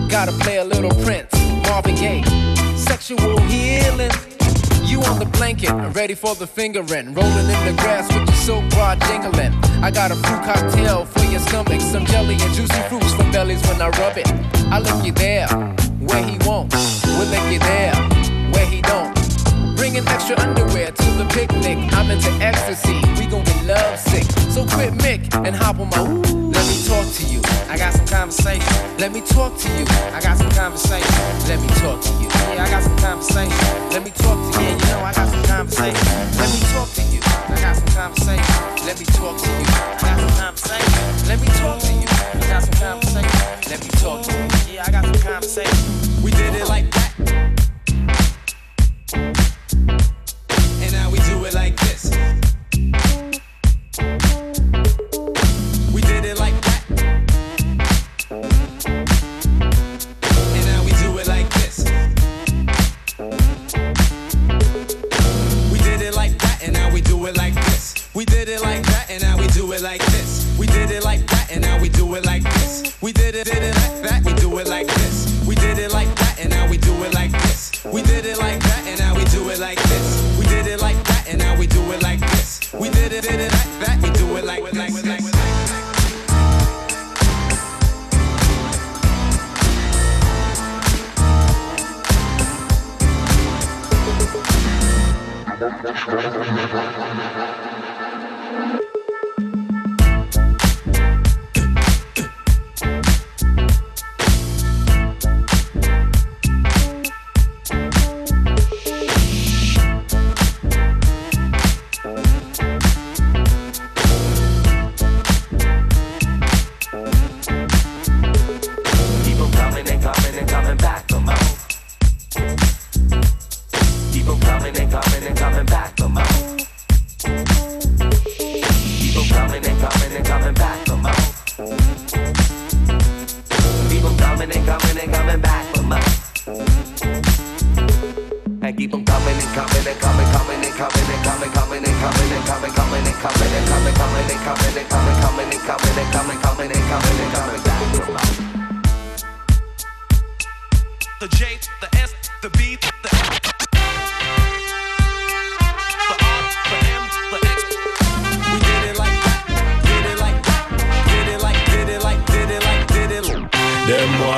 Gotta 0.09 0.33
play 0.33 0.57
a 0.57 0.65
little 0.65 0.95
Prince, 1.05 1.31
Marvin 1.69 1.97
Gaye. 1.97 2.25
Sexual 2.75 3.39
healing. 3.53 4.40
You 4.91 5.01
on 5.03 5.21
the 5.21 5.27
blanket, 5.27 5.71
ready 5.95 6.15
for 6.15 6.35
the 6.35 6.49
fingering. 6.49 7.15
Rolling 7.15 7.49
in 7.49 7.65
the 7.65 7.75
grass 7.81 8.13
with 8.13 8.27
your 8.27 8.37
silk 8.37 8.69
bra 8.71 8.97
jingling. 8.97 9.55
I 9.85 9.93
got 9.93 10.11
a 10.11 10.17
fruit 10.17 10.43
cocktail 10.43 11.05
for 11.05 11.25
your 11.27 11.39
stomach. 11.39 11.81
Some 11.81 12.05
jelly 12.07 12.35
and 12.35 12.53
juicy 12.55 12.83
fruits 12.89 13.15
for 13.15 13.23
bellies 13.31 13.63
when 13.69 13.81
I 13.81 13.91
rub 13.91 14.19
it. 14.19 14.27
I 14.67 14.81
lick 14.81 15.07
you 15.07 15.13
there, 15.13 15.47
where 16.01 16.25
he 16.25 16.39
won't. 16.45 16.75
We'll 17.07 17.29
lick 17.29 17.53
you 17.53 17.61
there, 17.61 17.95
where 18.51 18.67
he 18.67 18.83
don't. 18.83 19.20
Bringing 19.81 20.07
extra 20.09 20.39
underwear 20.39 20.93
to 20.93 21.09
the 21.17 21.25
picnic. 21.33 21.79
I'm 21.97 22.11
into 22.11 22.29
ecstasy. 22.45 23.01
We 23.17 23.25
gon' 23.25 23.45
get 23.45 23.65
love 23.65 23.99
sick. 23.99 24.29
So 24.53 24.67
quit 24.69 24.93
Mick 25.01 25.33
and 25.47 25.57
hop 25.57 25.81
on 25.81 25.89
my 25.89 26.05
ooh. 26.05 26.21
Let 26.53 26.69
me 26.69 26.77
talk 26.85 27.09
to 27.17 27.25
you. 27.25 27.41
I 27.73 27.79
got 27.79 27.95
some 27.95 28.05
conversation. 28.05 28.77
Let 28.99 29.11
me 29.11 29.23
talk 29.23 29.57
to 29.57 29.69
you. 29.81 29.87
I 30.13 30.21
got 30.21 30.37
some 30.37 30.51
conversation. 30.51 31.09
Let 31.49 31.61
me 31.65 31.69
talk 31.81 31.97
to 32.03 32.13
you. 32.21 32.29
Yeah, 32.29 32.65
I 32.65 32.69
got 32.69 32.83
some 32.83 32.99
conversation. 32.99 33.57
Let 33.89 34.05
me 34.05 34.11
talk 34.11 34.37
to 34.53 34.61
Yeah, 34.61 34.69
you. 34.69 34.77
you 34.77 34.85
know 34.93 35.01
I 35.01 35.13
got 35.17 35.29
some 35.33 35.45
conversation. 35.49 36.09
Let 36.37 36.49
me 36.53 36.61
talk 36.77 36.89
to 36.93 37.03
you. 37.09 37.21
I 37.25 37.57
got 37.65 37.77
some 37.81 37.93
conversation. 37.97 38.85
Let 38.85 39.01
me 39.01 39.07
talk 39.17 39.41
to 39.41 39.49
you. 39.49 39.65
I 39.65 39.97
got 40.05 40.21
some 40.21 40.37
conversation. 40.37 41.05
Let 41.25 41.41
me 41.41 41.49
talk 41.57 41.81
to 41.81 41.93
you. 41.97 42.09
I 42.37 42.45
got 42.53 42.63
some 42.69 42.77
conversation. 42.85 43.41
Let 43.65 43.81
me 43.81 43.89
talk 43.97 44.21
to 44.29 44.33
you. 44.37 44.77
Yeah, 44.77 44.85
I 44.85 44.91
got 44.93 45.05
some 45.09 45.23
conversation. 45.25 46.21
We 46.21 46.33
did 46.33 46.53
it 46.55 46.69
like 46.69 46.85
it 52.13 52.50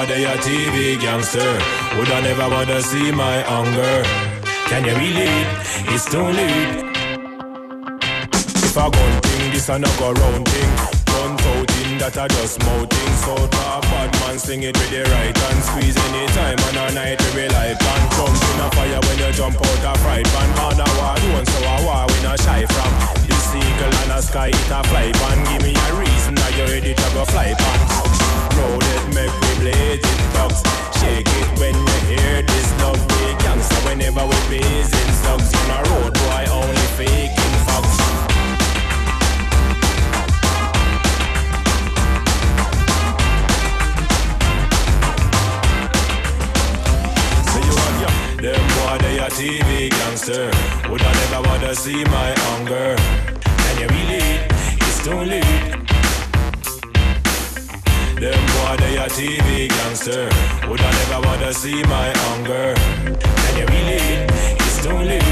They 0.09 0.25
a 0.25 0.35
TV 0.35 1.01
gangster? 1.01 1.39
Would 1.97 2.11
I 2.11 2.21
never 2.23 2.49
wanna 2.51 2.83
see 2.83 3.13
my 3.13 3.41
hunger? 3.43 4.03
Can 4.67 4.85
you 4.85 4.95
believe 4.99 5.47
it's 5.95 6.11
too 6.11 6.27
late. 6.27 6.91
If 8.35 8.77
a 8.77 8.91
gun 8.91 9.15
thing, 9.23 9.53
this 9.53 9.69
a 9.69 9.79
no 9.79 9.87
go 10.03 10.11
round 10.11 10.49
thing. 10.49 10.71
Gun 11.07 11.37
touting, 11.39 11.99
that 12.03 12.19
I 12.19 12.27
just 12.35 12.59
mouthing 12.67 13.15
So 13.23 13.47
talk 13.47 13.83
bad 13.87 14.11
man, 14.21 14.39
sling 14.43 14.65
it 14.65 14.75
with 14.75 14.91
the 14.91 15.07
right 15.07 15.37
hand. 15.39 15.61
Squeeze 15.71 15.97
anytime 16.11 16.59
on 16.67 16.83
a 16.83 16.95
night 16.99 17.23
we 17.23 17.47
rely 17.47 17.71
pan. 17.79 18.03
Jump 18.19 18.35
in 18.35 18.59
a 18.59 18.69
fire 18.75 19.01
when 19.07 19.19
you 19.23 19.31
jump 19.33 19.55
out 19.55 19.87
a 19.87 19.93
fried 20.03 20.27
pan. 20.35 20.51
On 20.67 20.83
a 20.83 20.89
war 20.99 21.15
zone, 21.15 21.47
so 21.47 21.63
a 21.63 21.75
war 21.87 22.05
we 22.11 22.19
not 22.27 22.43
shy 22.43 22.67
from. 22.67 22.93
This 23.23 23.55
eagle 23.55 23.95
and 24.03 24.19
a 24.19 24.21
sky, 24.21 24.51
it 24.51 24.73
a 24.75 24.83
fly 24.83 25.15
pan. 25.15 25.39
Give 25.47 25.63
me 25.63 25.73
a 25.79 25.89
reason 25.95 26.35
that 26.35 26.51
you 26.59 26.67
ready 26.75 26.91
to 26.91 27.09
go 27.15 27.23
fly 27.25 27.55
pan 27.55 28.12
crowded, 28.53 29.03
make 29.15 29.35
we 29.43 29.51
blaze 29.61 30.01
it 30.01 30.21
box. 30.35 30.63
Shake 31.01 31.29
it 31.29 31.49
when 31.59 31.75
you 31.75 31.99
hear 32.11 32.43
this 32.43 32.69
love. 32.81 33.01
We 33.13 33.35
gangsta 33.43 33.79
whenever 33.87 34.25
we 34.27 34.39
busy 34.51 35.03
stocks. 35.21 35.51
On 35.61 35.71
a 35.77 35.79
road 35.91 36.13
boy, 36.15 36.45
only 36.51 36.87
faking 36.99 37.57
fox. 37.67 37.87
Them 48.43 48.59
boy 48.75 48.99
they 48.99 49.19
a 49.21 49.29
TV 49.31 49.89
gangster 49.89 50.51
Would 50.91 51.01
I 51.01 51.13
never 51.13 51.49
wanna 51.49 51.77
see 51.77 52.03
my 52.07 52.35
hunger 52.39 52.97
Can 53.63 53.79
you 53.79 53.87
really? 53.87 54.41
It's 54.81 55.05
too 55.05 55.15
late 55.15 55.82
them 58.23 58.39
boy 58.55 58.77
they 58.79 58.95
a 59.03 59.11
TV 59.11 59.67
gangster. 59.67 60.31
Woulda 60.71 60.87
never 60.87 61.27
wanna 61.27 61.53
see 61.53 61.83
my 61.91 62.07
hunger. 62.31 62.71
Can 63.19 63.55
you 63.59 63.67
relate? 63.67 64.31
It's 64.63 64.79
too 64.79 64.95
late. 64.95 65.27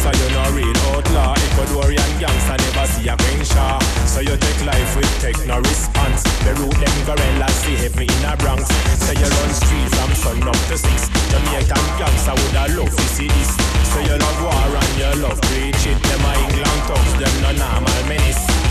So 0.00 0.08
you're 0.08 0.32
no 0.32 0.44
real 0.56 0.80
outlaw. 0.96 1.36
Ecuadorian 1.36 2.12
gangster 2.16 2.56
never 2.56 2.86
see 2.88 3.08
a 3.12 3.16
queen 3.20 3.44
shaw 3.44 3.76
So 4.08 4.20
you 4.20 4.32
take 4.32 4.64
life 4.64 4.96
with 4.96 5.12
take 5.20 5.36
no 5.44 5.58
response 5.60 6.22
The 6.40 6.56
root 6.56 6.72
them 6.72 6.96
gorillas 7.04 7.52
see 7.60 7.76
heavy 7.76 8.08
in 8.08 8.24
a 8.24 8.32
Bronx. 8.40 8.64
So 8.96 9.12
you 9.12 9.28
run 9.28 9.52
street 9.60 9.92
from 9.92 10.10
sun 10.16 10.48
up 10.48 10.56
to 10.72 10.78
six. 10.80 11.12
Jamaican 11.28 11.84
gangster 12.00 12.32
woulda 12.32 12.64
love 12.80 12.88
to 12.88 13.06
see 13.12 13.28
this. 13.28 13.52
So 13.92 14.00
you 14.00 14.16
love 14.16 14.40
war 14.40 14.72
and 14.72 14.94
you 14.96 15.20
love 15.20 15.40
preach 15.52 15.84
it. 15.84 16.00
Them 16.00 16.24
a 16.24 16.32
England 16.48 16.80
thugs, 16.88 17.12
them 17.20 17.34
no 17.44 17.52
normal 17.60 18.08
menace 18.08 18.69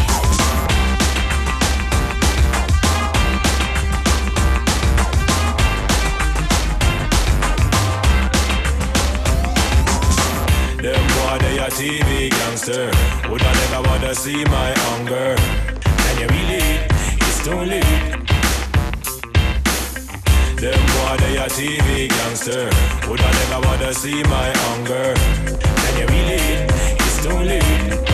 boy 11.29 11.37
they 11.39 11.57
a 11.59 11.67
TV 11.69 12.29
gangster. 12.29 12.89
Woulda 13.29 13.51
never 13.53 13.87
wanna 13.87 14.15
see 14.15 14.43
my 14.45 14.71
hunger? 14.85 15.35
Can 16.01 16.15
you 16.21 16.27
relate? 16.35 16.81
It's 17.21 17.43
too 17.45 17.61
late. 17.71 18.09
Them 20.61 20.81
boy 20.93 21.17
they 21.21 21.37
a 21.37 21.47
TV 21.55 22.09
gangster. 22.09 22.69
Woulda 23.07 23.29
never 23.37 23.67
wanna 23.67 23.93
see 23.93 24.23
my 24.23 24.49
hunger? 24.65 25.13
Can 25.81 25.93
you 25.99 26.07
relate? 26.07 26.65
It's 26.99 27.23
too 27.23 27.39
late 27.49 28.08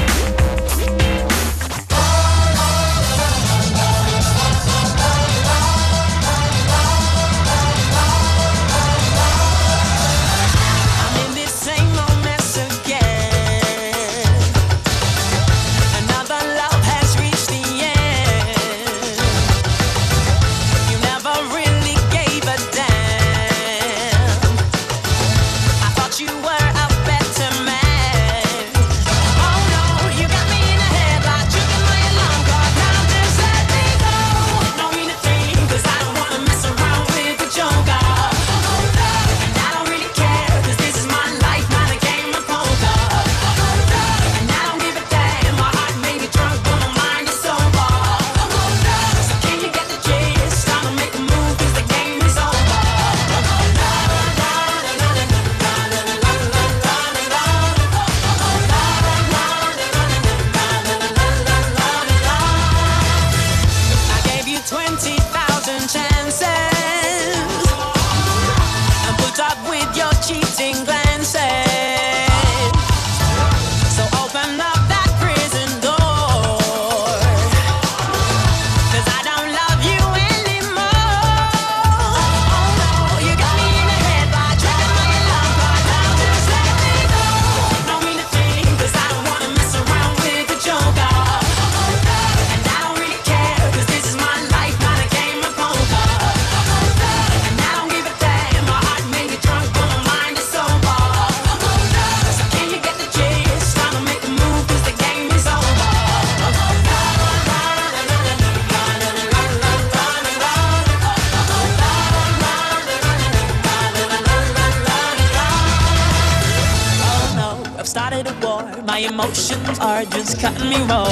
just 120.04 120.40
cutting 120.42 120.70
me 120.70 120.78
raw. 120.90 121.06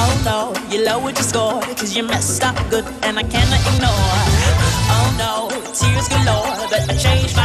Oh 0.00 0.12
no, 0.24 0.38
you 0.70 0.84
lowered 0.84 1.16
your 1.16 1.24
score, 1.24 1.60
cause 1.76 1.94
you 1.94 2.02
messed 2.02 2.42
up 2.42 2.56
good 2.70 2.86
and 3.02 3.18
I 3.18 3.22
cannot 3.22 3.60
ignore. 3.70 4.12
Oh 4.94 5.08
no, 5.18 5.50
tears 5.74 6.08
galore, 6.08 6.68
but 6.70 6.88
I 6.88 6.96
changed 6.96 7.36
my 7.36 7.41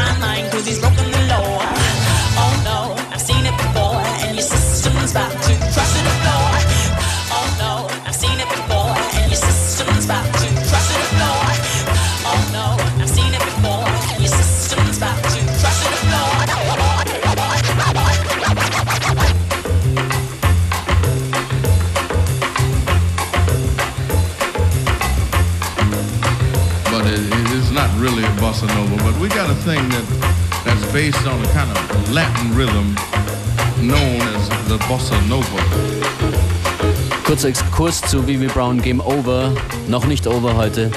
Latin 32.11 32.55
rhythm 32.55 32.95
known 33.81 34.21
as 34.21 34.49
the 34.69 34.77
bossa 34.87 35.19
nova. 35.27 35.59
Kurzer 37.25 37.49
Exkurs 37.49 38.01
zu 38.01 38.25
Vivi 38.25 38.47
Brown 38.47 38.81
Game 38.81 39.01
Over. 39.01 39.51
Noch 39.89 40.05
nicht 40.05 40.25
over 40.25 40.55
heute. 40.55 40.89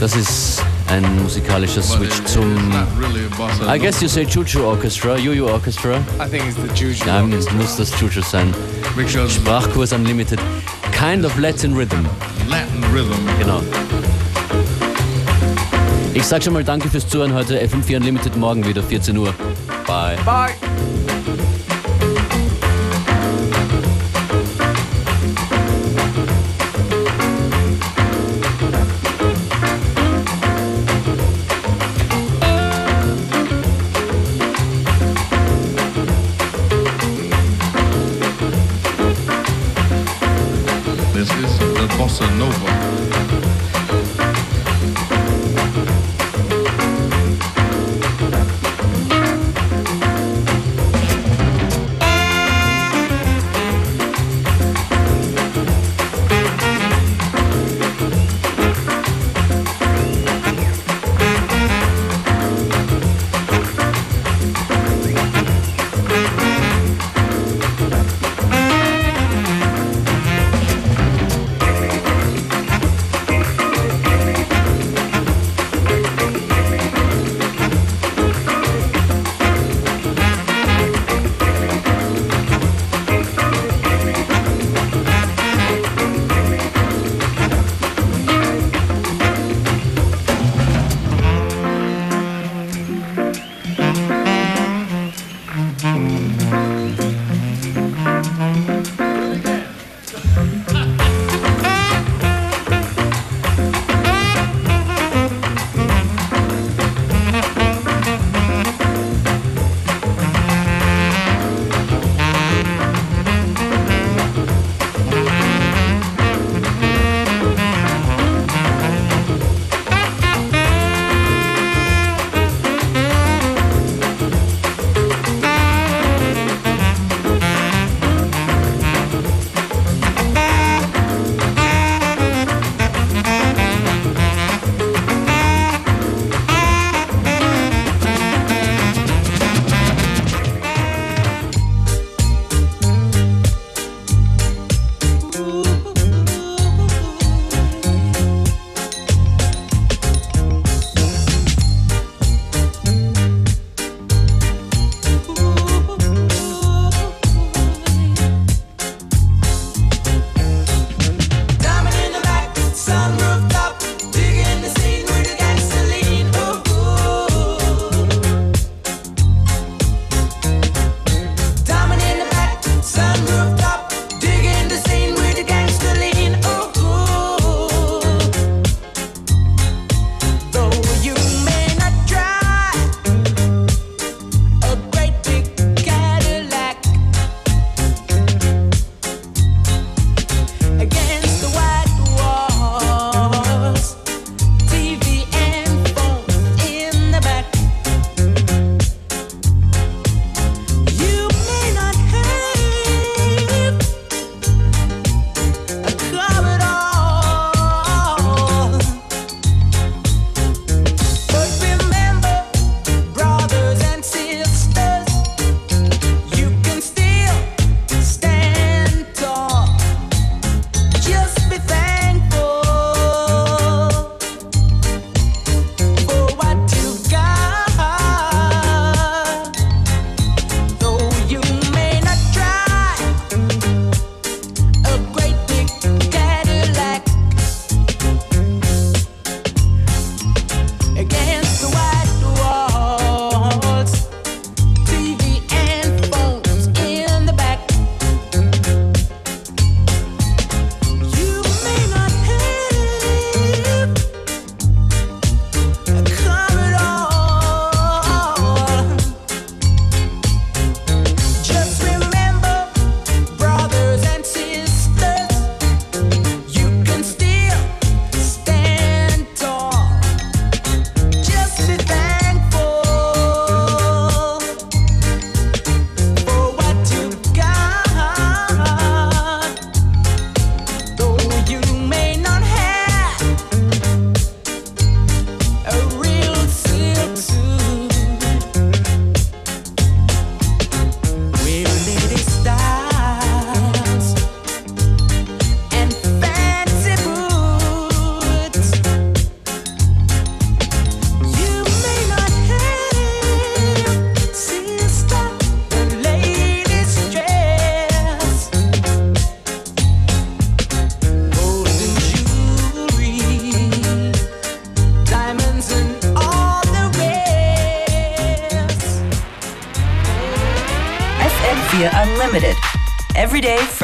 Das 0.00 0.16
ist 0.16 0.60
ein 0.88 1.04
musikalischer 1.22 1.82
Switch 1.82 2.22
zum. 2.24 2.52
Really 2.98 3.26
a 3.26 3.36
bossa 3.36 3.72
I 3.72 3.78
guess 3.78 4.02
you 4.02 4.08
say 4.08 4.24
Juju 4.24 4.64
Orchestra, 4.64 5.16
Juju 5.16 5.48
Orchestra. 5.48 5.98
I 6.18 6.28
think 6.28 6.44
it's 6.46 6.56
the 6.56 6.68
Juju. 6.74 7.04
Nein, 7.06 7.32
es 7.32 7.50
muss 7.52 7.76
das 7.76 7.90
Juju 8.00 8.20
sein. 8.22 8.52
Sprachkurs 9.28 9.92
Unlimited. 9.92 10.40
Kind 10.90 11.24
of 11.24 11.38
Latin 11.38 11.74
Rhythm. 11.74 12.04
Latin 12.48 12.82
Rhythm. 12.92 13.14
Genau. 13.38 13.62
Ich 16.14 16.24
sag 16.24 16.42
schon 16.42 16.52
mal 16.54 16.64
danke 16.64 16.88
fürs 16.88 17.06
Zuhören 17.08 17.34
heute. 17.34 17.60
FM4 17.62 17.96
Unlimited 17.96 18.36
morgen 18.36 18.66
wieder, 18.66 18.82
14 18.82 19.16
Uhr. 19.16 19.34
Bye. 19.86 20.16
Bye. 20.24 20.54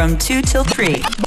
From 0.04 0.18
2 0.18 0.42
till 0.42 0.64
3. 0.64 1.23